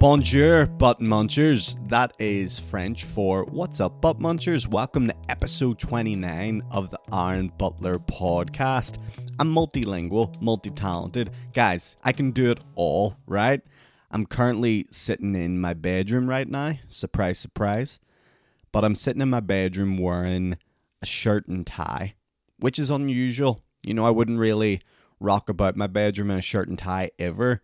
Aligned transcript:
Bonjour, 0.00 0.64
butt 0.64 1.00
munchers. 1.00 1.76
That 1.90 2.16
is 2.18 2.58
French 2.58 3.04
for 3.04 3.44
what's 3.44 3.80
up, 3.80 4.00
butt 4.00 4.18
munchers. 4.18 4.66
Welcome 4.66 5.08
to 5.08 5.14
episode 5.28 5.78
29 5.78 6.62
of 6.70 6.88
the 6.88 6.98
Aaron 7.12 7.52
Butler 7.58 7.96
podcast. 7.96 8.96
I'm 9.38 9.54
multilingual, 9.54 10.40
multi 10.40 10.70
talented. 10.70 11.32
Guys, 11.52 11.96
I 12.02 12.12
can 12.12 12.30
do 12.30 12.50
it 12.50 12.60
all, 12.76 13.18
right? 13.26 13.60
I'm 14.10 14.24
currently 14.24 14.86
sitting 14.90 15.34
in 15.34 15.60
my 15.60 15.74
bedroom 15.74 16.30
right 16.30 16.48
now. 16.48 16.78
Surprise, 16.88 17.38
surprise. 17.38 18.00
But 18.72 18.86
I'm 18.86 18.94
sitting 18.94 19.20
in 19.20 19.28
my 19.28 19.40
bedroom 19.40 19.98
wearing 19.98 20.56
a 21.02 21.06
shirt 21.06 21.46
and 21.46 21.66
tie, 21.66 22.14
which 22.58 22.78
is 22.78 22.88
unusual. 22.88 23.60
You 23.82 23.92
know, 23.92 24.06
I 24.06 24.10
wouldn't 24.10 24.38
really 24.38 24.80
rock 25.20 25.50
about 25.50 25.76
my 25.76 25.88
bedroom 25.88 26.30
in 26.30 26.38
a 26.38 26.40
shirt 26.40 26.68
and 26.68 26.78
tie 26.78 27.10
ever. 27.18 27.60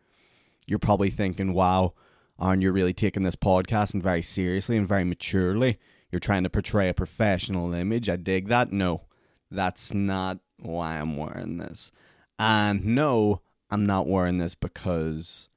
You're 0.66 0.78
probably 0.78 1.08
thinking, 1.08 1.54
wow, 1.54 1.94
and 2.38 2.62
you're 2.62 2.72
really 2.72 2.92
taking 2.92 3.22
this 3.22 3.36
podcast 3.36 3.94
and 3.94 4.02
very 4.02 4.22
seriously 4.22 4.76
and 4.76 4.88
very 4.88 5.04
maturely. 5.04 5.78
You're 6.10 6.20
trying 6.20 6.44
to 6.44 6.50
portray 6.50 6.88
a 6.88 6.94
professional 6.94 7.72
image. 7.72 8.08
I 8.08 8.16
dig 8.16 8.48
that. 8.48 8.72
No, 8.72 9.02
that's 9.50 9.92
not 9.92 10.38
why 10.58 10.98
I'm 10.98 11.16
wearing 11.16 11.58
this. 11.58 11.90
And 12.38 12.84
no, 12.84 13.40
I'm 13.70 13.86
not 13.86 14.06
wearing 14.06 14.38
this 14.38 14.54
because 14.54 15.48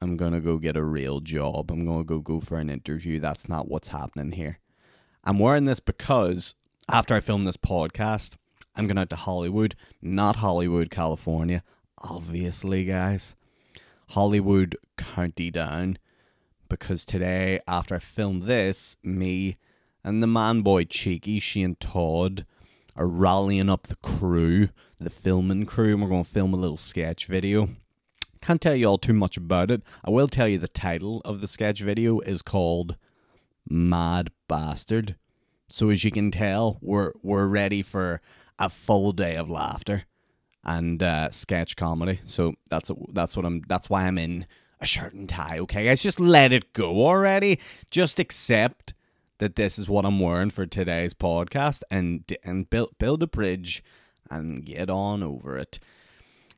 I'm 0.00 0.16
going 0.16 0.32
to 0.32 0.40
go 0.40 0.58
get 0.58 0.76
a 0.76 0.82
real 0.82 1.20
job. 1.20 1.70
I'm 1.70 1.84
going 1.84 2.00
to 2.00 2.04
go 2.04 2.20
go 2.20 2.40
for 2.40 2.58
an 2.58 2.70
interview. 2.70 3.18
That's 3.20 3.48
not 3.48 3.68
what's 3.68 3.88
happening 3.88 4.32
here. 4.32 4.58
I'm 5.24 5.38
wearing 5.38 5.64
this 5.64 5.80
because 5.80 6.54
after 6.88 7.14
I 7.14 7.20
film 7.20 7.44
this 7.44 7.56
podcast, 7.56 8.34
I'm 8.76 8.86
going 8.86 8.98
out 8.98 9.10
to 9.10 9.16
Hollywood, 9.16 9.74
not 10.00 10.36
Hollywood, 10.36 10.90
California. 10.90 11.62
Obviously, 11.98 12.84
guys. 12.84 13.34
Hollywood 14.10 14.76
County 14.96 15.50
Down 15.50 15.98
because 16.70 17.04
today, 17.04 17.60
after 17.68 17.96
I 17.96 17.98
filmed 17.98 18.44
this, 18.44 18.96
me 19.02 19.58
and 20.02 20.22
the 20.22 20.26
man 20.26 20.62
boy 20.62 20.84
Cheeky, 20.84 21.40
Shane 21.40 21.76
Todd, 21.78 22.46
are 22.96 23.06
rallying 23.06 23.68
up 23.68 23.88
the 23.88 23.96
crew, 23.96 24.70
the 24.98 25.10
filming 25.10 25.66
crew, 25.66 25.92
and 25.92 26.02
we're 26.02 26.08
going 26.08 26.24
to 26.24 26.30
film 26.30 26.54
a 26.54 26.56
little 26.56 26.78
sketch 26.78 27.26
video. 27.26 27.68
Can't 28.40 28.60
tell 28.60 28.74
you 28.74 28.86
all 28.86 28.98
too 28.98 29.12
much 29.12 29.36
about 29.36 29.70
it. 29.70 29.82
I 30.02 30.10
will 30.10 30.28
tell 30.28 30.48
you 30.48 30.58
the 30.58 30.68
title 30.68 31.20
of 31.24 31.42
the 31.42 31.46
sketch 31.46 31.80
video 31.80 32.20
is 32.20 32.40
called 32.40 32.96
Mad 33.68 34.30
Bastard. 34.48 35.16
So 35.68 35.90
as 35.90 36.04
you 36.04 36.10
can 36.10 36.30
tell, 36.30 36.78
we're 36.80 37.12
we're 37.22 37.46
ready 37.46 37.82
for 37.82 38.22
a 38.58 38.70
full 38.70 39.12
day 39.12 39.36
of 39.36 39.50
laughter 39.50 40.04
and 40.64 41.02
uh, 41.02 41.30
sketch 41.30 41.76
comedy. 41.76 42.20
So 42.24 42.54
that's 42.70 42.90
that's 43.12 43.36
what 43.36 43.44
I'm. 43.44 43.62
That's 43.68 43.90
why 43.90 44.06
I'm 44.06 44.18
in 44.18 44.46
a 44.80 44.86
shirt 44.86 45.12
and 45.12 45.28
tie, 45.28 45.58
okay, 45.60 45.84
guys? 45.84 46.02
Just 46.02 46.20
let 46.20 46.52
it 46.52 46.72
go 46.72 47.04
already. 47.06 47.58
Just 47.90 48.18
accept 48.18 48.94
that 49.38 49.56
this 49.56 49.78
is 49.78 49.88
what 49.88 50.04
I'm 50.04 50.20
wearing 50.20 50.50
for 50.50 50.66
today's 50.66 51.14
podcast 51.14 51.82
and 51.90 52.24
and 52.44 52.68
build 52.68 52.96
build 52.98 53.22
a 53.22 53.26
bridge 53.26 53.82
and 54.30 54.64
get 54.64 54.90
on 54.90 55.22
over 55.22 55.56
it. 55.56 55.78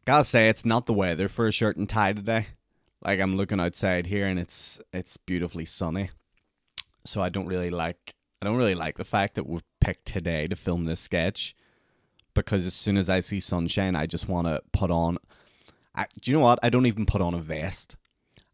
Gotta 0.05 0.25
say, 0.25 0.49
it's 0.49 0.65
not 0.65 0.87
the 0.87 0.93
weather 0.93 1.29
for 1.29 1.47
a 1.47 1.53
shirt 1.53 1.77
and 1.77 1.89
tie 1.89 2.13
today. 2.13 2.49
Like 3.05 3.21
I'm 3.21 3.37
looking 3.37 3.61
outside 3.61 4.07
here 4.07 4.27
and 4.27 4.39
it's 4.39 4.81
it's 4.93 5.17
beautifully 5.17 5.65
sunny. 5.65 6.11
So 7.05 7.21
I 7.21 7.29
don't 7.29 7.47
really 7.47 7.71
like 7.71 8.15
I 8.41 8.47
don't 8.47 8.57
really 8.57 8.75
like 8.75 8.99
the 8.99 9.05
fact 9.05 9.35
that 9.37 9.49
we've 9.49 9.63
picked 9.81 10.07
today 10.07 10.49
to 10.49 10.57
film 10.57 10.85
this 10.85 11.01
sketch 11.01 11.55
because 12.35 12.67
as 12.67 12.75
soon 12.75 12.97
as 12.97 13.09
I 13.09 13.21
see 13.21 13.41
sunshine, 13.41 13.95
I 13.95 14.07
just 14.07 14.29
want 14.29 14.47
to 14.47 14.61
put 14.73 14.91
on. 14.91 15.19
I, 15.95 16.07
do 16.21 16.31
you 16.31 16.37
know 16.37 16.43
what? 16.43 16.59
I 16.63 16.71
don't 16.71 16.87
even 16.87 17.07
put 17.07 17.21
on 17.21 17.35
a 17.35 17.39
vest. 17.39 17.97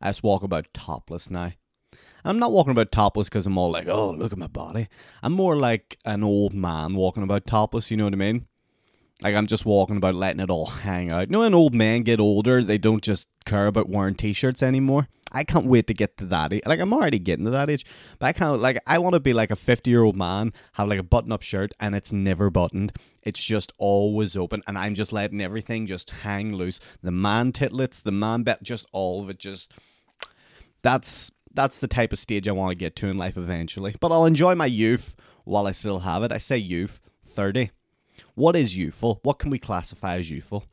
I 0.01 0.09
just 0.09 0.23
walk 0.23 0.43
about 0.43 0.73
topless 0.73 1.31
now. 1.31 1.53
I'm 2.25 2.39
not 2.39 2.53
walking 2.53 2.73
about 2.73 2.93
topless 2.93 3.29
because 3.29 3.47
I'm 3.47 3.59
all 3.59 3.71
like, 3.71 3.89
oh, 3.89 4.11
look 4.11 4.33
at 4.33 4.39
my 4.39 4.49
body. 4.49 4.89
I'm 5.22 5.33
more 5.33 5.56
like 5.56 5.99
an 6.05 6.22
old 6.22 6.53
man 6.53 6.95
walking 6.95 7.22
about 7.22 7.47
topless, 7.47 7.91
you 7.91 7.97
know 7.97 8.05
what 8.05 8.12
I 8.12 8.17
mean? 8.17 8.47
Like 9.22 9.34
I'm 9.34 9.47
just 9.47 9.65
walking 9.65 9.97
about 9.97 10.15
letting 10.15 10.41
it 10.41 10.50
all 10.50 10.67
hang 10.67 11.11
out. 11.11 11.28
You 11.28 11.33
know, 11.33 11.41
when 11.41 11.55
old 11.55 11.75
men 11.75 12.03
get 12.03 12.21
older, 12.21 12.62
they 12.62 12.78
don't 12.78 13.03
just 13.03 13.27
care 13.45 13.67
about 13.67 13.89
wearing 13.89 14.15
t-shirts 14.15 14.62
anymore. 14.62 15.09
I 15.33 15.45
can't 15.45 15.67
wait 15.67 15.87
to 15.89 15.95
get 15.95 16.17
to 16.19 16.27
that 16.27 16.53
age. 16.53 16.62
Like 16.65 16.81
I'm 16.81 16.93
already 16.93 17.19
getting 17.19 17.45
to 17.45 17.51
that 17.51 17.69
age, 17.69 17.84
but 18.19 18.27
I 18.27 18.33
can't. 18.33 18.61
Like 18.61 18.81
I 18.87 18.99
want 18.99 19.15
to 19.15 19.21
be 19.21 19.33
like 19.33 19.51
a 19.51 19.56
50 19.56 19.91
year 19.91 20.03
old 20.03 20.17
man, 20.17 20.53
have 20.75 20.89
like 20.89 20.99
a 20.99 21.03
button-up 21.05 21.43
shirt, 21.43 21.72
and 21.81 21.95
it's 21.95 22.12
never 22.12 22.49
buttoned. 22.49 22.93
It's 23.22 23.43
just 23.43 23.72
always 23.78 24.37
open, 24.37 24.62
and 24.67 24.78
I'm 24.78 24.95
just 24.95 25.12
letting 25.12 25.43
everything 25.43 25.87
just 25.87 26.11
hang 26.11 26.55
loose. 26.55 26.81
The 27.03 27.11
man 27.11 27.53
titlets, 27.53 28.01
the 28.01 28.12
man 28.12 28.43
bet, 28.43 28.62
just 28.62 28.87
all 28.93 29.22
of 29.22 29.28
it. 29.28 29.39
Just 29.39 29.72
that's 30.83 31.31
that's 31.55 31.78
the 31.78 31.89
type 31.89 32.12
of 32.12 32.19
stage 32.19 32.47
I 32.47 32.53
want 32.53 32.71
to 32.71 32.77
get 32.77 32.94
to 32.97 33.09
in 33.09 33.19
life 33.19 33.37
eventually. 33.37 33.97
But 33.99 34.12
I'll 34.12 34.27
enjoy 34.27 34.55
my 34.55 34.66
youth 34.66 35.15
while 35.44 35.66
I 35.66 35.72
still 35.72 36.00
have 36.00 36.22
it. 36.22 36.33
I 36.33 36.39
say 36.39 36.56
youth, 36.59 37.00
30. 37.27 37.71
What 38.34 38.55
is 38.55 38.77
youthful? 38.77 39.21
What 39.22 39.39
can 39.39 39.50
we 39.50 39.59
classify 39.59 40.19
as 40.19 40.31
youthful? 40.31 40.65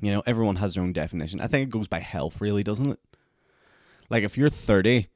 You 0.00 0.10
know, 0.10 0.22
everyone 0.26 0.56
has 0.56 0.74
their 0.74 0.82
own 0.82 0.92
definition. 0.92 1.40
I 1.40 1.46
think 1.46 1.68
it 1.68 1.70
goes 1.70 1.86
by 1.86 2.00
health, 2.00 2.40
really, 2.40 2.64
doesn't 2.64 2.90
it? 2.90 2.98
Like, 4.10 4.24
if 4.24 4.36
you're 4.36 4.50
30, 4.50 5.08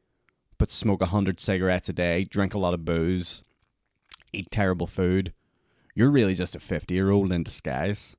but 0.58 0.70
smoke 0.70 1.00
100 1.00 1.40
cigarettes 1.40 1.88
a 1.88 1.92
day, 1.92 2.24
drink 2.24 2.54
a 2.54 2.58
lot 2.58 2.74
of 2.74 2.84
booze, 2.84 3.42
eat 4.32 4.50
terrible 4.50 4.86
food, 4.86 5.32
you're 5.94 6.10
really 6.10 6.34
just 6.34 6.54
a 6.54 6.60
50 6.60 6.94
year 6.94 7.10
old 7.10 7.32
in 7.32 7.42
disguise. 7.42 8.14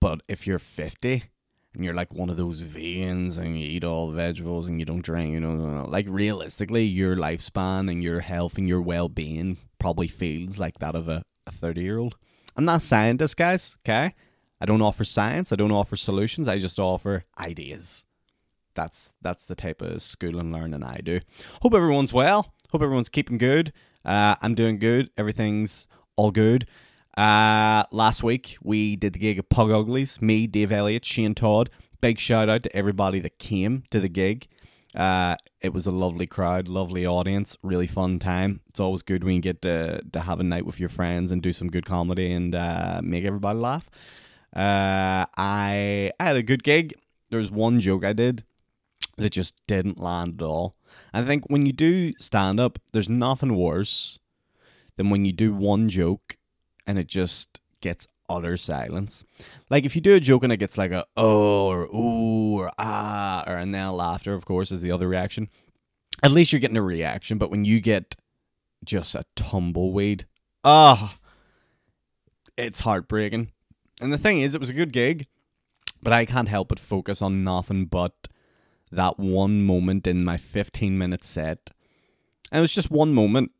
But 0.00 0.22
if 0.26 0.46
you're 0.46 0.58
50 0.58 1.24
and 1.74 1.84
you're 1.84 1.94
like 1.94 2.12
one 2.12 2.30
of 2.30 2.36
those 2.36 2.62
vegans 2.62 3.38
and 3.38 3.58
you 3.58 3.66
eat 3.66 3.84
all 3.84 4.08
the 4.08 4.16
vegetables 4.16 4.68
and 4.68 4.80
you 4.80 4.86
don't 4.86 5.04
drink, 5.04 5.32
you 5.32 5.40
know, 5.40 5.86
like 5.88 6.06
realistically, 6.08 6.84
your 6.84 7.16
lifespan 7.16 7.90
and 7.90 8.02
your 8.02 8.20
health 8.20 8.58
and 8.58 8.68
your 8.68 8.80
well 8.80 9.08
being 9.08 9.56
probably 9.78 10.08
feels 10.08 10.58
like 10.58 10.78
that 10.80 10.94
of 10.94 11.08
a, 11.08 11.22
a 11.46 11.52
30 11.52 11.80
year 11.80 11.98
old. 11.98 12.16
I'm 12.56 12.64
not 12.64 12.78
a 12.78 12.80
scientist, 12.80 13.36
guys, 13.36 13.78
okay? 13.86 14.14
I 14.60 14.66
don't 14.66 14.82
offer 14.82 15.04
science, 15.04 15.52
I 15.52 15.56
don't 15.56 15.70
offer 15.70 15.96
solutions, 15.96 16.48
I 16.48 16.58
just 16.58 16.78
offer 16.78 17.24
ideas. 17.38 18.04
That's 18.74 19.12
that's 19.20 19.46
the 19.46 19.54
type 19.54 19.82
of 19.82 20.02
school 20.02 20.38
and 20.38 20.52
learning 20.52 20.82
I 20.82 20.98
do. 20.98 21.20
Hope 21.62 21.74
everyone's 21.74 22.12
well. 22.12 22.52
Hope 22.70 22.82
everyone's 22.82 23.08
keeping 23.08 23.38
good. 23.38 23.72
Uh, 24.04 24.36
I'm 24.40 24.54
doing 24.54 24.78
good. 24.78 25.10
Everything's 25.16 25.88
all 26.16 26.30
good. 26.30 26.66
Uh, 27.16 27.84
last 27.90 28.22
week 28.22 28.56
we 28.62 28.96
did 28.96 29.14
the 29.14 29.18
gig 29.18 29.38
at 29.38 29.48
Pug 29.48 29.70
Uglies. 29.70 30.20
Me, 30.22 30.46
Dave 30.46 30.72
Elliott, 30.72 31.04
Shane 31.04 31.34
Todd. 31.34 31.70
Big 32.00 32.18
shout 32.18 32.48
out 32.48 32.62
to 32.62 32.74
everybody 32.74 33.20
that 33.20 33.38
came 33.38 33.84
to 33.90 34.00
the 34.00 34.08
gig. 34.08 34.46
Uh, 34.94 35.36
it 35.60 35.72
was 35.72 35.86
a 35.86 35.90
lovely 35.90 36.26
crowd, 36.26 36.66
lovely 36.66 37.06
audience, 37.06 37.56
really 37.62 37.86
fun 37.86 38.18
time. 38.18 38.60
It's 38.68 38.80
always 38.80 39.02
good 39.02 39.22
when 39.22 39.36
you 39.36 39.40
get 39.40 39.62
to, 39.62 40.02
to 40.12 40.20
have 40.20 40.40
a 40.40 40.44
night 40.44 40.66
with 40.66 40.80
your 40.80 40.88
friends 40.88 41.30
and 41.30 41.42
do 41.42 41.52
some 41.52 41.68
good 41.68 41.86
comedy 41.86 42.32
and 42.32 42.54
uh, 42.54 43.00
make 43.02 43.24
everybody 43.24 43.58
laugh. 43.58 43.88
Uh, 44.54 45.26
I, 45.36 46.10
I 46.18 46.24
had 46.24 46.36
a 46.36 46.42
good 46.42 46.64
gig. 46.64 46.94
There 47.30 47.38
was 47.38 47.50
one 47.50 47.80
joke 47.80 48.04
I 48.04 48.12
did 48.12 48.44
that 49.16 49.30
just 49.30 49.54
didn't 49.66 50.00
land 50.00 50.40
at 50.40 50.44
all. 50.44 50.74
I 51.12 51.22
think 51.22 51.44
when 51.48 51.66
you 51.66 51.72
do 51.72 52.12
stand 52.18 52.58
up, 52.58 52.78
there's 52.92 53.08
nothing 53.08 53.54
worse 53.54 54.18
than 54.96 55.10
when 55.10 55.24
you 55.24 55.32
do 55.32 55.54
one 55.54 55.88
joke 55.88 56.36
and 56.90 56.98
it 56.98 57.06
just 57.06 57.60
gets 57.80 58.08
utter 58.28 58.56
silence. 58.56 59.22
Like 59.70 59.84
if 59.84 59.94
you 59.94 60.02
do 60.02 60.16
a 60.16 60.20
joke 60.20 60.42
and 60.42 60.52
it 60.52 60.56
gets 60.56 60.76
like 60.76 60.90
a 60.90 61.06
oh 61.16 61.68
or 61.68 61.84
ooh 61.84 62.58
or 62.58 62.70
ah 62.78 63.44
or 63.46 63.56
and 63.56 63.72
then 63.72 63.92
laughter, 63.92 64.34
of 64.34 64.44
course, 64.44 64.72
is 64.72 64.80
the 64.80 64.90
other 64.90 65.06
reaction. 65.06 65.48
At 66.22 66.32
least 66.32 66.52
you're 66.52 66.60
getting 66.60 66.76
a 66.76 66.82
reaction. 66.82 67.38
But 67.38 67.50
when 67.50 67.64
you 67.64 67.80
get 67.80 68.16
just 68.84 69.14
a 69.14 69.24
tumbleweed, 69.36 70.26
ah, 70.64 71.12
oh, 71.14 71.28
it's 72.56 72.80
heartbreaking. 72.80 73.52
And 74.00 74.12
the 74.12 74.18
thing 74.18 74.40
is, 74.40 74.54
it 74.54 74.60
was 74.60 74.70
a 74.70 74.74
good 74.74 74.92
gig, 74.92 75.28
but 76.02 76.12
I 76.12 76.24
can't 76.24 76.48
help 76.48 76.68
but 76.68 76.80
focus 76.80 77.22
on 77.22 77.44
nothing 77.44 77.84
but 77.86 78.28
that 78.90 79.16
one 79.16 79.62
moment 79.62 80.08
in 80.08 80.24
my 80.24 80.36
15 80.36 80.98
minute 80.98 81.22
set. 81.22 81.70
And 82.50 82.58
it 82.58 82.62
was 82.62 82.74
just 82.74 82.90
one 82.90 83.14
moment. 83.14 83.52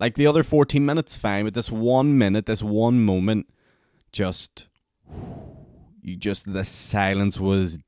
Like 0.00 0.16
the 0.16 0.26
other 0.26 0.42
14 0.42 0.84
minutes, 0.84 1.16
fine, 1.16 1.44
but 1.44 1.54
this 1.54 1.70
one 1.70 2.18
minute, 2.18 2.46
this 2.46 2.62
one 2.62 3.04
moment, 3.04 3.46
just 4.12 4.68
you 6.02 6.16
just 6.16 6.52
the 6.52 6.64
silence 6.64 7.38
was 7.40 7.78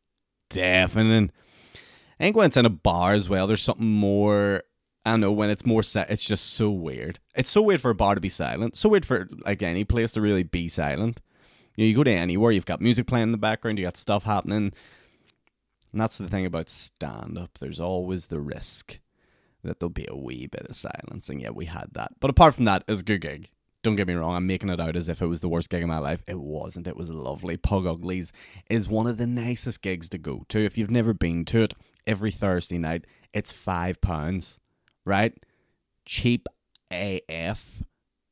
deafening. 0.49 1.31
I 2.19 2.25
think 2.25 2.37
when 2.37 2.47
it's 2.47 2.57
in 2.57 2.67
a 2.67 2.71
bar 2.71 3.13
as 3.13 3.29
well, 3.29 3.47
there's 3.47 3.63
something 3.63 3.87
more. 3.87 4.63
I 5.05 5.11
don't 5.11 5.21
know 5.21 5.33
when 5.33 5.51
it's 5.51 5.67
more 5.67 5.83
set. 5.83 6.11
It's 6.11 6.25
just 6.25 6.55
so 6.55 6.71
weird. 6.71 7.21
It's 7.35 7.51
so 7.51 7.63
weird 7.63 7.81
for 7.81 7.91
a 7.91 7.95
bar 7.95 8.15
to 8.15 8.21
be 8.21 8.29
silent. 8.29 8.77
So 8.77 8.89
weird 8.89 9.07
for 9.07 9.29
like 9.45 9.63
any 9.63 9.85
place 9.85 10.13
to 10.13 10.21
really 10.21 10.43
be 10.43 10.67
silent. 10.69 11.21
You, 11.77 11.85
know, 11.85 11.89
you 11.89 11.95
go 11.97 12.05
to 12.05 12.11
anywhere, 12.11 12.53
you've 12.53 12.67
got 12.67 12.81
music 12.81 13.07
playing 13.07 13.25
in 13.25 13.33
the 13.33 13.39
background, 13.39 13.79
you 13.79 13.85
got 13.85 13.99
stuff 13.99 14.25
happening. 14.25 14.73
And 15.93 16.01
that's 16.01 16.19
the 16.19 16.29
thing 16.29 16.47
about 16.47 16.71
stand 16.71 17.39
up. 17.39 17.59
There's 17.61 17.79
always 17.79 18.27
the 18.27 18.41
risk 18.41 18.99
that 19.67 19.81
there'll 19.81 19.91
be 19.91 20.07
a 20.09 20.17
wee 20.17 20.47
bit 20.47 20.67
of 20.69 20.77
silence. 20.77 21.29
And 21.29 21.41
yeah, 21.41 21.51
we 21.51 21.67
had 21.67 21.89
that. 21.93 22.13
But 22.21 22.31
apart 22.31 22.55
from 22.55 22.65
that, 22.65 22.85
it 22.87 22.91
was 22.91 23.01
a 23.01 23.05
good 23.05 23.21
gig. 23.21 23.51
Don't 23.83 23.97
get 23.97 24.09
me 24.09 24.15
wrong, 24.15 24.35
I'm 24.35 24.49
making 24.49 24.71
it 24.71 24.81
out 24.81 24.97
as 24.97 25.09
if 25.09 25.23
it 25.23 25.27
was 25.27 25.43
the 25.43 25.49
worst 25.49 25.71
gig 25.71 25.83
of 25.83 25.89
my 25.89 25.99
life. 25.99 26.23
It 26.27 26.41
wasn't. 26.41 26.89
It 26.89 26.97
was 26.97 27.11
lovely. 27.11 27.57
Pug 27.57 27.87
Uglies 27.87 28.33
is 28.69 28.89
one 28.89 29.07
of 29.07 29.17
the 29.17 29.29
nicest 29.29 29.81
gigs 29.81 30.09
to 30.09 30.19
go 30.19 30.45
to. 30.49 30.65
If 30.65 30.77
you've 30.77 30.91
never 30.91 31.15
been 31.15 31.45
to 31.47 31.63
it, 31.63 31.75
every 32.07 32.31
Thursday 32.31 32.79
night. 32.79 33.05
It's 33.33 33.53
five 33.53 34.01
pounds, 34.01 34.61
right? 35.05 35.35
Cheap 36.05 36.47
AF. 36.91 37.83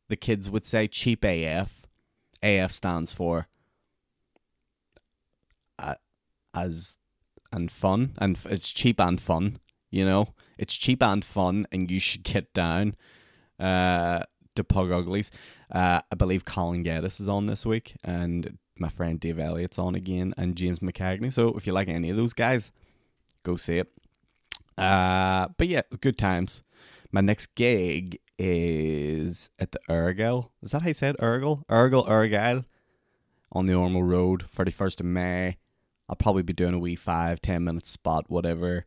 The 0.08 0.16
kids 0.16 0.48
would 0.50 0.64
say 0.64 0.86
cheap 0.86 1.24
AF. 1.24 1.82
AF 2.42 2.72
stands 2.72 3.12
for 3.12 3.48
uh, 5.78 5.94
as 6.54 6.98
and 7.50 7.70
fun, 7.70 8.14
and 8.18 8.38
it's 8.46 8.72
cheap 8.72 9.00
and 9.00 9.20
fun. 9.20 9.58
You 9.90 10.04
know, 10.04 10.28
it's 10.58 10.74
cheap 10.74 11.02
and 11.02 11.24
fun, 11.24 11.66
and 11.72 11.90
you 11.90 12.00
should 12.00 12.22
get 12.22 12.52
down 12.54 12.96
uh, 13.58 14.24
to 14.56 14.64
Pug 14.64 14.90
Uglies. 14.90 15.30
Uh, 15.70 16.00
I 16.10 16.14
believe 16.14 16.44
Colin 16.44 16.82
Geddes 16.82 17.20
is 17.20 17.28
on 17.28 17.46
this 17.46 17.64
week, 17.66 17.96
and 18.04 18.58
my 18.78 18.88
friend 18.88 19.20
Dave 19.20 19.38
Elliott's 19.38 19.78
on 19.78 19.94
again, 19.94 20.34
and 20.36 20.56
James 20.56 20.80
McCagney. 20.80 21.32
So 21.32 21.56
if 21.56 21.66
you 21.66 21.72
like 21.72 21.88
any 21.88 22.10
of 22.10 22.16
those 22.16 22.32
guys, 22.32 22.72
go 23.42 23.56
see 23.56 23.78
it. 23.78 23.92
Uh, 24.76 25.48
but 25.56 25.68
yeah, 25.68 25.82
good 26.00 26.18
times. 26.18 26.62
My 27.12 27.20
next 27.20 27.54
gig 27.54 28.18
is 28.38 29.50
at 29.58 29.72
the 29.72 29.78
Urgel. 29.88 30.50
Is 30.62 30.72
that 30.72 30.82
how 30.82 30.88
you 30.88 30.94
said? 30.94 31.16
Urgel? 31.18 31.64
Urgel, 31.66 32.08
Urgel. 32.08 32.64
On 33.52 33.66
the 33.66 33.72
Ormeau 33.72 34.06
Road, 34.06 34.46
31st 34.56 35.00
of 35.00 35.06
May. 35.06 35.58
I'll 36.08 36.16
probably 36.16 36.42
be 36.42 36.52
doing 36.52 36.74
a 36.74 36.78
wee 36.78 36.96
five, 36.96 37.40
ten 37.40 37.64
minute 37.64 37.86
spot, 37.86 38.28
whatever. 38.28 38.84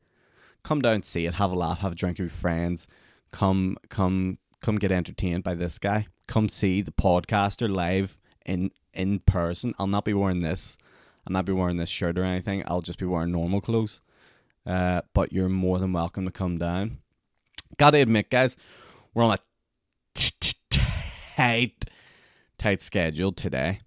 Come 0.68 0.82
down, 0.82 1.02
see 1.04 1.26
it, 1.26 1.36
have 1.36 1.50
a 1.50 1.56
laugh, 1.56 1.80
have 1.80 1.94
a 1.94 1.96
drink 1.96 2.20
with 2.20 2.30
friends. 2.30 2.88
Come, 3.32 3.78
come, 3.88 4.38
come 4.62 4.76
get 4.76 4.92
entertained 4.92 5.42
by 5.42 5.56
this 5.56 5.80
guy. 5.80 6.08
Come 6.28 6.50
see 6.50 6.82
the 6.82 6.92
podcaster 6.92 7.74
live 7.74 8.18
in 8.46 8.72
in 8.94 9.20
person. 9.20 9.74
I'll 9.80 9.88
not 9.88 10.04
be 10.04 10.14
wearing 10.14 10.42
this. 10.42 10.78
I'll 11.26 11.32
not 11.32 11.46
be 11.46 11.54
wearing 11.54 11.78
this 11.78 11.88
shirt 11.88 12.20
or 12.20 12.26
anything. 12.26 12.64
I'll 12.68 12.82
just 12.82 13.00
be 13.00 13.06
wearing 13.06 13.32
normal 13.32 13.62
clothes. 13.62 14.02
Uh, 14.66 15.04
but 15.14 15.32
you're 15.32 15.48
more 15.48 15.80
than 15.80 15.94
welcome 15.94 16.26
to 16.26 16.32
come 16.32 16.58
down. 16.58 16.98
Gotta 17.78 18.00
admit, 18.00 18.30
guys, 18.30 18.58
we're 19.14 19.24
on 19.24 19.38
a 19.38 20.20
tight, 21.38 21.86
tight 22.58 22.82
schedule 22.82 23.32
today. 23.32 23.80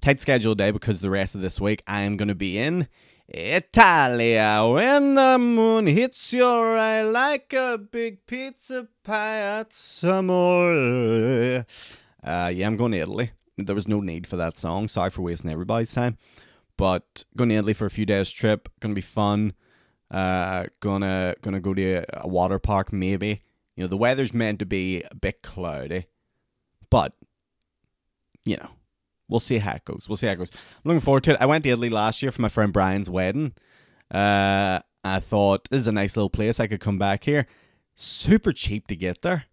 Tight 0.00 0.20
schedule 0.20 0.54
day 0.54 0.70
because 0.70 1.00
the 1.00 1.10
rest 1.10 1.34
of 1.34 1.40
this 1.40 1.60
week 1.60 1.82
I 1.88 2.02
am 2.02 2.16
going 2.16 2.28
to 2.28 2.36
be 2.36 2.58
in 2.58 2.86
Italia 3.34 4.68
when 4.70 5.14
the 5.14 5.38
moon 5.38 5.86
hits 5.86 6.34
your 6.34 6.76
eye 6.76 7.00
like 7.00 7.54
a 7.54 7.78
big 7.78 8.26
pizza 8.26 8.88
pie 9.02 9.38
at 9.38 9.72
summer. 9.72 11.64
Uh, 12.22 12.52
yeah, 12.54 12.66
I'm 12.66 12.76
going 12.76 12.92
to 12.92 12.98
Italy. 12.98 13.30
There 13.56 13.74
was 13.74 13.88
no 13.88 14.00
need 14.00 14.26
for 14.26 14.36
that 14.36 14.58
song. 14.58 14.86
Sorry 14.86 15.08
for 15.08 15.22
wasting 15.22 15.50
everybody's 15.50 15.94
time. 15.94 16.18
But 16.76 17.24
going 17.34 17.48
to 17.48 17.56
Italy 17.56 17.72
for 17.72 17.86
a 17.86 17.90
few 17.90 18.04
days 18.04 18.30
trip. 18.30 18.68
Gonna 18.80 18.92
be 18.92 19.00
fun. 19.00 19.54
Uh, 20.10 20.66
gonna 20.80 21.34
gonna 21.40 21.60
go 21.60 21.72
to 21.72 22.04
a 22.12 22.28
water 22.28 22.58
park 22.58 22.92
maybe. 22.92 23.42
You 23.76 23.84
know 23.84 23.88
the 23.88 23.96
weather's 23.96 24.34
meant 24.34 24.58
to 24.58 24.66
be 24.66 25.02
a 25.10 25.14
bit 25.14 25.42
cloudy, 25.42 26.04
but 26.90 27.14
you 28.44 28.58
know 28.58 28.68
we'll 29.32 29.40
see 29.40 29.58
how 29.58 29.72
it 29.72 29.84
goes. 29.84 30.06
We'll 30.08 30.16
see 30.16 30.26
how 30.26 30.34
it 30.34 30.38
goes. 30.38 30.50
I'm 30.52 30.90
looking 30.90 31.00
forward 31.00 31.24
to 31.24 31.32
it. 31.32 31.38
I 31.40 31.46
went 31.46 31.64
to 31.64 31.70
Italy 31.70 31.90
last 31.90 32.22
year 32.22 32.30
for 32.30 32.42
my 32.42 32.48
friend 32.48 32.72
Brian's 32.72 33.10
wedding. 33.10 33.54
Uh, 34.10 34.80
I 35.02 35.20
thought 35.20 35.68
this 35.70 35.80
is 35.80 35.86
a 35.86 35.92
nice 35.92 36.16
little 36.16 36.30
place. 36.30 36.60
I 36.60 36.66
could 36.66 36.80
come 36.80 36.98
back 36.98 37.24
here. 37.24 37.46
Super 37.94 38.52
cheap 38.52 38.86
to 38.88 38.96
get 38.96 39.22
there. 39.22 39.46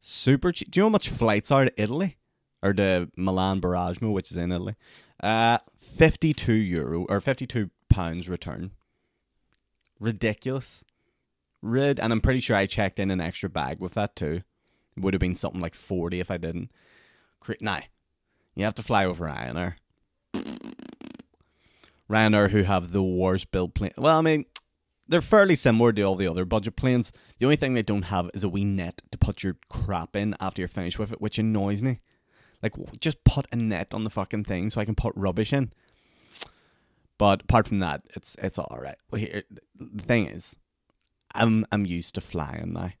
Super 0.00 0.52
cheap. 0.52 0.70
Do 0.70 0.78
you 0.78 0.82
know 0.82 0.88
how 0.88 0.92
much 0.92 1.08
flights 1.08 1.50
are 1.50 1.64
to 1.64 1.82
Italy? 1.82 2.16
Or 2.62 2.72
to 2.72 3.10
Milan 3.16 3.60
Bergamo, 3.60 4.12
which 4.12 4.30
is 4.30 4.36
in 4.36 4.52
Italy? 4.52 4.76
Uh, 5.22 5.58
52 5.80 6.52
euro 6.52 7.04
or 7.08 7.20
52 7.20 7.70
pounds 7.90 8.28
return. 8.28 8.70
Ridiculous. 10.00 10.84
Rid, 11.62 11.98
and 11.98 12.12
I'm 12.12 12.20
pretty 12.20 12.40
sure 12.40 12.56
I 12.56 12.66
checked 12.66 12.98
in 12.98 13.10
an 13.10 13.20
extra 13.20 13.50
bag 13.50 13.80
with 13.80 13.94
that 13.94 14.14
too. 14.14 14.42
It 14.96 15.02
would 15.02 15.14
have 15.14 15.20
been 15.20 15.34
something 15.34 15.60
like 15.60 15.74
40 15.74 16.20
if 16.20 16.30
I 16.30 16.36
didn't. 16.36 16.70
Nah, 17.60 17.80
you 18.56 18.64
have 18.64 18.74
to 18.74 18.82
fly 18.82 19.04
over 19.04 19.26
Ryanair. 19.26 19.74
Ryanair, 22.10 22.50
who 22.50 22.62
have 22.62 22.92
the 22.92 23.02
worst 23.02 23.50
build 23.50 23.74
plane. 23.74 23.92
Well, 23.96 24.18
I 24.18 24.22
mean, 24.22 24.46
they're 25.08 25.20
fairly 25.20 25.56
similar 25.56 25.92
to 25.92 26.02
all 26.02 26.16
the 26.16 26.26
other 26.26 26.44
budget 26.44 26.76
planes. 26.76 27.12
The 27.38 27.46
only 27.46 27.56
thing 27.56 27.74
they 27.74 27.82
don't 27.82 28.02
have 28.02 28.30
is 28.34 28.42
a 28.42 28.48
wee 28.48 28.64
net 28.64 29.02
to 29.12 29.18
put 29.18 29.42
your 29.42 29.56
crap 29.68 30.16
in 30.16 30.34
after 30.40 30.62
you're 30.62 30.68
finished 30.68 30.98
with 30.98 31.12
it, 31.12 31.20
which 31.20 31.38
annoys 31.38 31.82
me. 31.82 32.00
Like, 32.62 32.72
just 33.00 33.22
put 33.24 33.46
a 33.52 33.56
net 33.56 33.92
on 33.92 34.04
the 34.04 34.10
fucking 34.10 34.44
thing 34.44 34.70
so 34.70 34.80
I 34.80 34.84
can 34.84 34.94
put 34.94 35.12
rubbish 35.14 35.52
in. 35.52 35.72
But 37.18 37.42
apart 37.42 37.68
from 37.68 37.78
that, 37.80 38.02
it's 38.14 38.36
it's 38.38 38.58
all 38.58 38.78
right. 38.80 38.96
Well, 39.10 39.20
here 39.20 39.44
the 39.78 40.02
thing 40.02 40.26
is, 40.26 40.56
I'm 41.34 41.64
I'm 41.72 41.86
used 41.86 42.14
to 42.16 42.20
flying 42.20 42.72
now. 42.72 42.92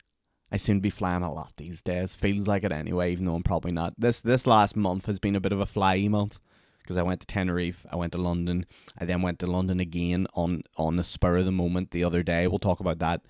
I 0.56 0.58
seem 0.58 0.78
to 0.78 0.80
be 0.80 0.88
flying 0.88 1.22
a 1.22 1.30
lot 1.30 1.52
these 1.58 1.82
days. 1.82 2.16
Feels 2.16 2.46
like 2.46 2.64
it 2.64 2.72
anyway, 2.72 3.12
even 3.12 3.26
though 3.26 3.34
I'm 3.34 3.42
probably 3.42 3.72
not. 3.72 3.92
This 3.98 4.20
this 4.20 4.46
last 4.46 4.74
month 4.74 5.04
has 5.04 5.18
been 5.18 5.36
a 5.36 5.40
bit 5.40 5.52
of 5.52 5.60
a 5.60 5.66
flyy 5.66 6.08
month 6.08 6.40
because 6.78 6.96
I 6.96 7.02
went 7.02 7.20
to 7.20 7.26
Tenerife, 7.26 7.84
I 7.92 7.96
went 7.96 8.12
to 8.12 8.18
London, 8.18 8.64
I 8.96 9.04
then 9.04 9.20
went 9.20 9.38
to 9.40 9.46
London 9.46 9.80
again 9.80 10.26
on 10.32 10.62
on 10.78 10.96
the 10.96 11.04
spur 11.04 11.36
of 11.36 11.44
the 11.44 11.52
moment 11.52 11.90
the 11.90 12.04
other 12.04 12.22
day. 12.22 12.46
We'll 12.46 12.58
talk 12.58 12.80
about 12.80 13.00
that, 13.00 13.20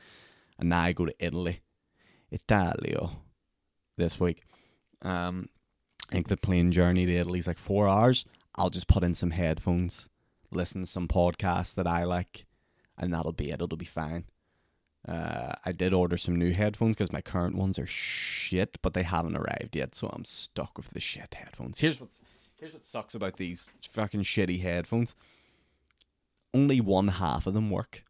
and 0.56 0.68
now 0.68 0.82
I 0.82 0.92
go 0.92 1.04
to 1.04 1.14
Italy, 1.18 1.62
Italio, 2.32 3.16
this 3.96 4.20
week. 4.20 4.44
Um, 5.02 5.48
I 6.08 6.12
think 6.12 6.28
the 6.28 6.36
plane 6.36 6.70
journey 6.70 7.06
to 7.06 7.12
Italy 7.12 7.40
is 7.40 7.48
like 7.48 7.58
four 7.58 7.88
hours. 7.88 8.24
I'll 8.54 8.70
just 8.70 8.86
put 8.86 9.02
in 9.02 9.16
some 9.16 9.32
headphones, 9.32 10.08
listen 10.52 10.82
to 10.82 10.86
some 10.86 11.08
podcasts 11.08 11.74
that 11.74 11.88
I 11.88 12.04
like, 12.04 12.46
and 12.96 13.12
that'll 13.12 13.32
be 13.32 13.50
it. 13.50 13.54
It'll 13.54 13.76
be 13.76 13.84
fine. 13.84 14.26
Uh, 15.08 15.54
I 15.64 15.70
did 15.70 15.92
order 15.92 16.16
some 16.16 16.34
new 16.34 16.52
headphones 16.52 16.96
because 16.96 17.12
my 17.12 17.20
current 17.20 17.54
ones 17.54 17.78
are 17.78 17.86
shit, 17.86 18.76
but 18.82 18.92
they 18.92 19.04
haven't 19.04 19.36
arrived 19.36 19.76
yet, 19.76 19.94
so 19.94 20.08
I'm 20.08 20.24
stuck 20.24 20.76
with 20.76 20.90
the 20.90 21.00
shit 21.00 21.34
headphones. 21.34 21.78
Here's 21.78 22.00
what 22.00 22.10
here's 22.56 22.72
what 22.72 22.84
sucks 22.84 23.14
about 23.14 23.36
these 23.36 23.72
fucking 23.88 24.22
shitty 24.22 24.62
headphones. 24.62 25.14
Only 26.52 26.80
one 26.80 27.08
half 27.08 27.46
of 27.46 27.54
them 27.54 27.70
work, 27.70 28.02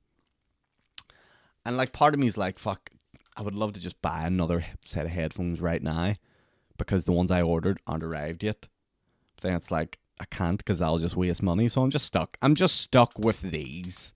and 1.67 1.77
like 1.77 1.93
part 1.93 2.15
of 2.15 2.21
me 2.21 2.29
is 2.29 2.39
like, 2.39 2.59
fuck, 2.59 2.91
I 3.37 3.43
would 3.43 3.55
love 3.55 3.75
to 3.75 3.81
just 3.81 4.01
buy 4.01 4.25
another 4.25 4.65
set 4.81 5.05
of 5.05 5.13
headphones 5.13 5.61
right 5.61 5.83
now, 5.83 6.15
because 6.79 7.05
the 7.05 7.13
ones 7.13 7.31
I 7.31 7.43
ordered 7.43 7.79
aren't 7.87 8.05
arrived 8.05 8.43
yet. 8.43 8.69
But 9.35 9.43
then 9.43 9.55
it's 9.55 9.71
like 9.71 9.99
I 10.19 10.25
can't 10.25 10.57
because 10.57 10.81
I'll 10.81 10.97
just 10.97 11.17
waste 11.17 11.43
money, 11.43 11.69
so 11.69 11.83
I'm 11.83 11.91
just 11.91 12.07
stuck. 12.07 12.39
I'm 12.41 12.55
just 12.55 12.81
stuck 12.81 13.19
with 13.19 13.43
these 13.43 14.15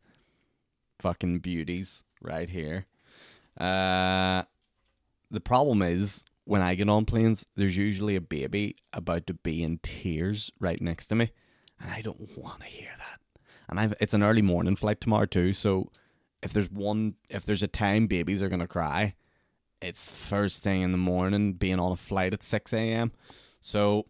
fucking 0.99 1.40
beauties 1.40 2.04
right 2.20 2.48
here. 2.48 2.86
Uh, 3.58 4.42
the 5.30 5.40
problem 5.40 5.82
is 5.82 6.24
when 6.44 6.62
I 6.62 6.74
get 6.74 6.88
on 6.88 7.04
planes, 7.04 7.46
there's 7.56 7.76
usually 7.76 8.16
a 8.16 8.20
baby 8.20 8.76
about 8.92 9.26
to 9.28 9.34
be 9.34 9.62
in 9.62 9.78
tears 9.82 10.50
right 10.58 10.80
next 10.80 11.06
to 11.06 11.14
me, 11.14 11.32
and 11.80 11.90
I 11.90 12.02
don't 12.02 12.36
want 12.36 12.60
to 12.60 12.66
hear 12.66 12.90
that. 12.98 13.20
And 13.68 13.78
I've 13.78 13.94
it's 14.00 14.14
an 14.14 14.22
early 14.22 14.42
morning 14.42 14.76
flight 14.76 15.00
tomorrow 15.00 15.26
too, 15.26 15.52
so 15.52 15.90
if 16.42 16.52
there's 16.52 16.70
one 16.70 17.14
if 17.28 17.44
there's 17.44 17.62
a 17.62 17.68
time 17.68 18.06
babies 18.06 18.42
are 18.42 18.48
gonna 18.48 18.66
cry, 18.66 19.14
it's 19.80 20.10
first 20.10 20.62
thing 20.62 20.82
in 20.82 20.92
the 20.92 20.98
morning 20.98 21.52
being 21.52 21.78
on 21.78 21.92
a 21.92 21.96
flight 21.96 22.32
at 22.32 22.42
six 22.42 22.72
a.m. 22.72 23.12
So 23.62 24.06